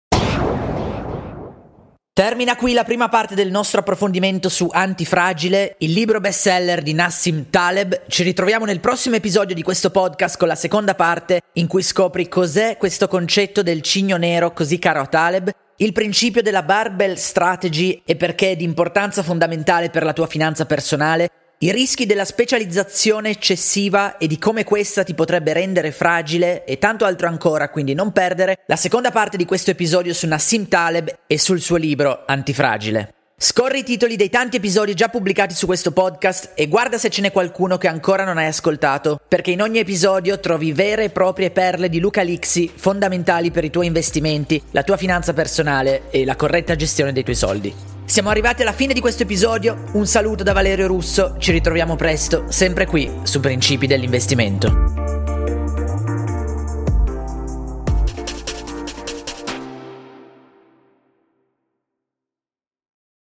Termina 2.15 2.55
qui 2.55 2.75
la 2.75 2.85
prima 2.85 3.09
parte 3.09 3.35
del 3.35 3.51
nostro 3.51 3.81
approfondimento 3.81 4.49
su 4.49 4.69
Antifragile, 4.71 5.75
il 5.79 5.91
libro 5.91 6.21
bestseller 6.21 6.81
di 6.81 6.93
Nassim 6.93 7.51
Taleb. 7.51 8.03
Ci 8.07 8.23
ritroviamo 8.23 8.65
nel 8.65 8.79
prossimo 8.79 9.17
episodio 9.17 9.53
di 9.53 9.65
questo 9.65 9.91
podcast 9.91 10.39
con 10.39 10.47
la 10.47 10.55
seconda 10.55 10.95
parte 10.95 11.41
in 11.55 11.67
cui 11.67 11.83
scopri 11.83 12.29
cos'è 12.29 12.77
questo 12.77 13.09
concetto 13.09 13.65
del 13.65 13.83
cigno 13.83 14.17
nero 14.17 14.53
così 14.53 14.79
caro 14.79 15.01
a 15.01 15.07
Taleb, 15.07 15.51
il 15.79 15.91
principio 15.91 16.41
della 16.41 16.62
barbell 16.62 17.15
strategy 17.15 18.01
e 18.05 18.15
perché 18.15 18.53
è 18.53 18.57
di 18.57 18.62
importanza 18.62 19.25
fondamentale 19.25 19.91
per 19.91 20.05
la 20.05 20.12
tua 20.12 20.29
finanza 20.29 20.67
personale 20.67 21.29
i 21.65 21.73
rischi 21.73 22.05
della 22.05 22.27
specializzazione 22.27 23.31
eccessiva 23.31 24.19
e 24.19 24.27
di 24.27 24.39
come 24.39 24.65
questa 24.65 25.03
ti 25.03 25.15
potrebbe 25.15 25.55
rendere 25.55 25.93
fragile 25.93 26.65
e 26.65 26.77
tanto 26.77 27.07
altro 27.07 27.27
ancora, 27.27 27.71
quindi 27.71 27.95
non 27.95 28.12
perdere 28.12 28.59
la 28.67 28.77
seconda 28.77 29.11
parte 29.11 29.39
di 29.39 29.47
questo 29.47 29.71
episodio 29.71 30.12
su 30.12 30.27
Nassim 30.27 30.69
Taleb 30.69 31.21
e 31.27 31.39
sul 31.39 31.62
suo 31.62 31.77
libro 31.77 32.25
Antifragile. 32.27 33.24
Scorri 33.37 33.80
i 33.80 33.85
titoli 33.85 34.14
dei 34.14 34.30
tanti 34.30 34.59
episodi 34.59 34.95
già 34.95 35.09
pubblicati 35.09 35.55
su 35.55 35.66
questo 35.66 35.91
podcast 35.91 36.53
e 36.55 36.68
guarda 36.68 36.99
se 36.99 37.11
ce 37.11 37.20
n'è 37.20 37.32
qualcuno 37.32 37.76
che 37.78 37.89
ancora 37.89 38.24
non 38.24 38.39
hai 38.39 38.47
ascoltato, 38.47 39.20
perché 39.26 39.51
in 39.51 39.61
ogni 39.61 39.80
episodio 39.80 40.39
trovi 40.39 40.72
vere 40.72 41.05
e 41.05 41.11
proprie 41.11 41.51
perle 41.51 41.89
di 41.89 41.99
Luca 41.99 42.22
Lixi 42.22 42.70
fondamentali 42.72 43.51
per 43.51 43.64
i 43.64 43.70
tuoi 43.70 43.87
investimenti, 43.87 44.62
la 44.70 44.85
tua 44.85 44.97
finanza 44.97 45.32
personale 45.32 46.11
e 46.11 46.24
la 46.24 46.37
corretta 46.37 46.76
gestione 46.76 47.12
dei 47.12 47.24
tuoi 47.24 47.37
soldi. 47.37 47.74
Siamo 48.05 48.28
arrivati 48.28 48.62
alla 48.62 48.72
fine 48.72 48.95
di 48.95 49.01
questo 49.01 49.24
episodio, 49.24 49.85
un 49.95 50.07
saluto 50.07 50.45
da 50.45 50.53
Valerio 50.53 50.87
Russo, 50.87 51.35
ci 51.39 51.51
ritroviamo 51.51 51.97
presto, 51.97 52.45
sempre 52.49 52.87
qui 52.87 53.11
su 53.24 53.41
Principi 53.41 53.89
dell'investimento. 53.89 55.24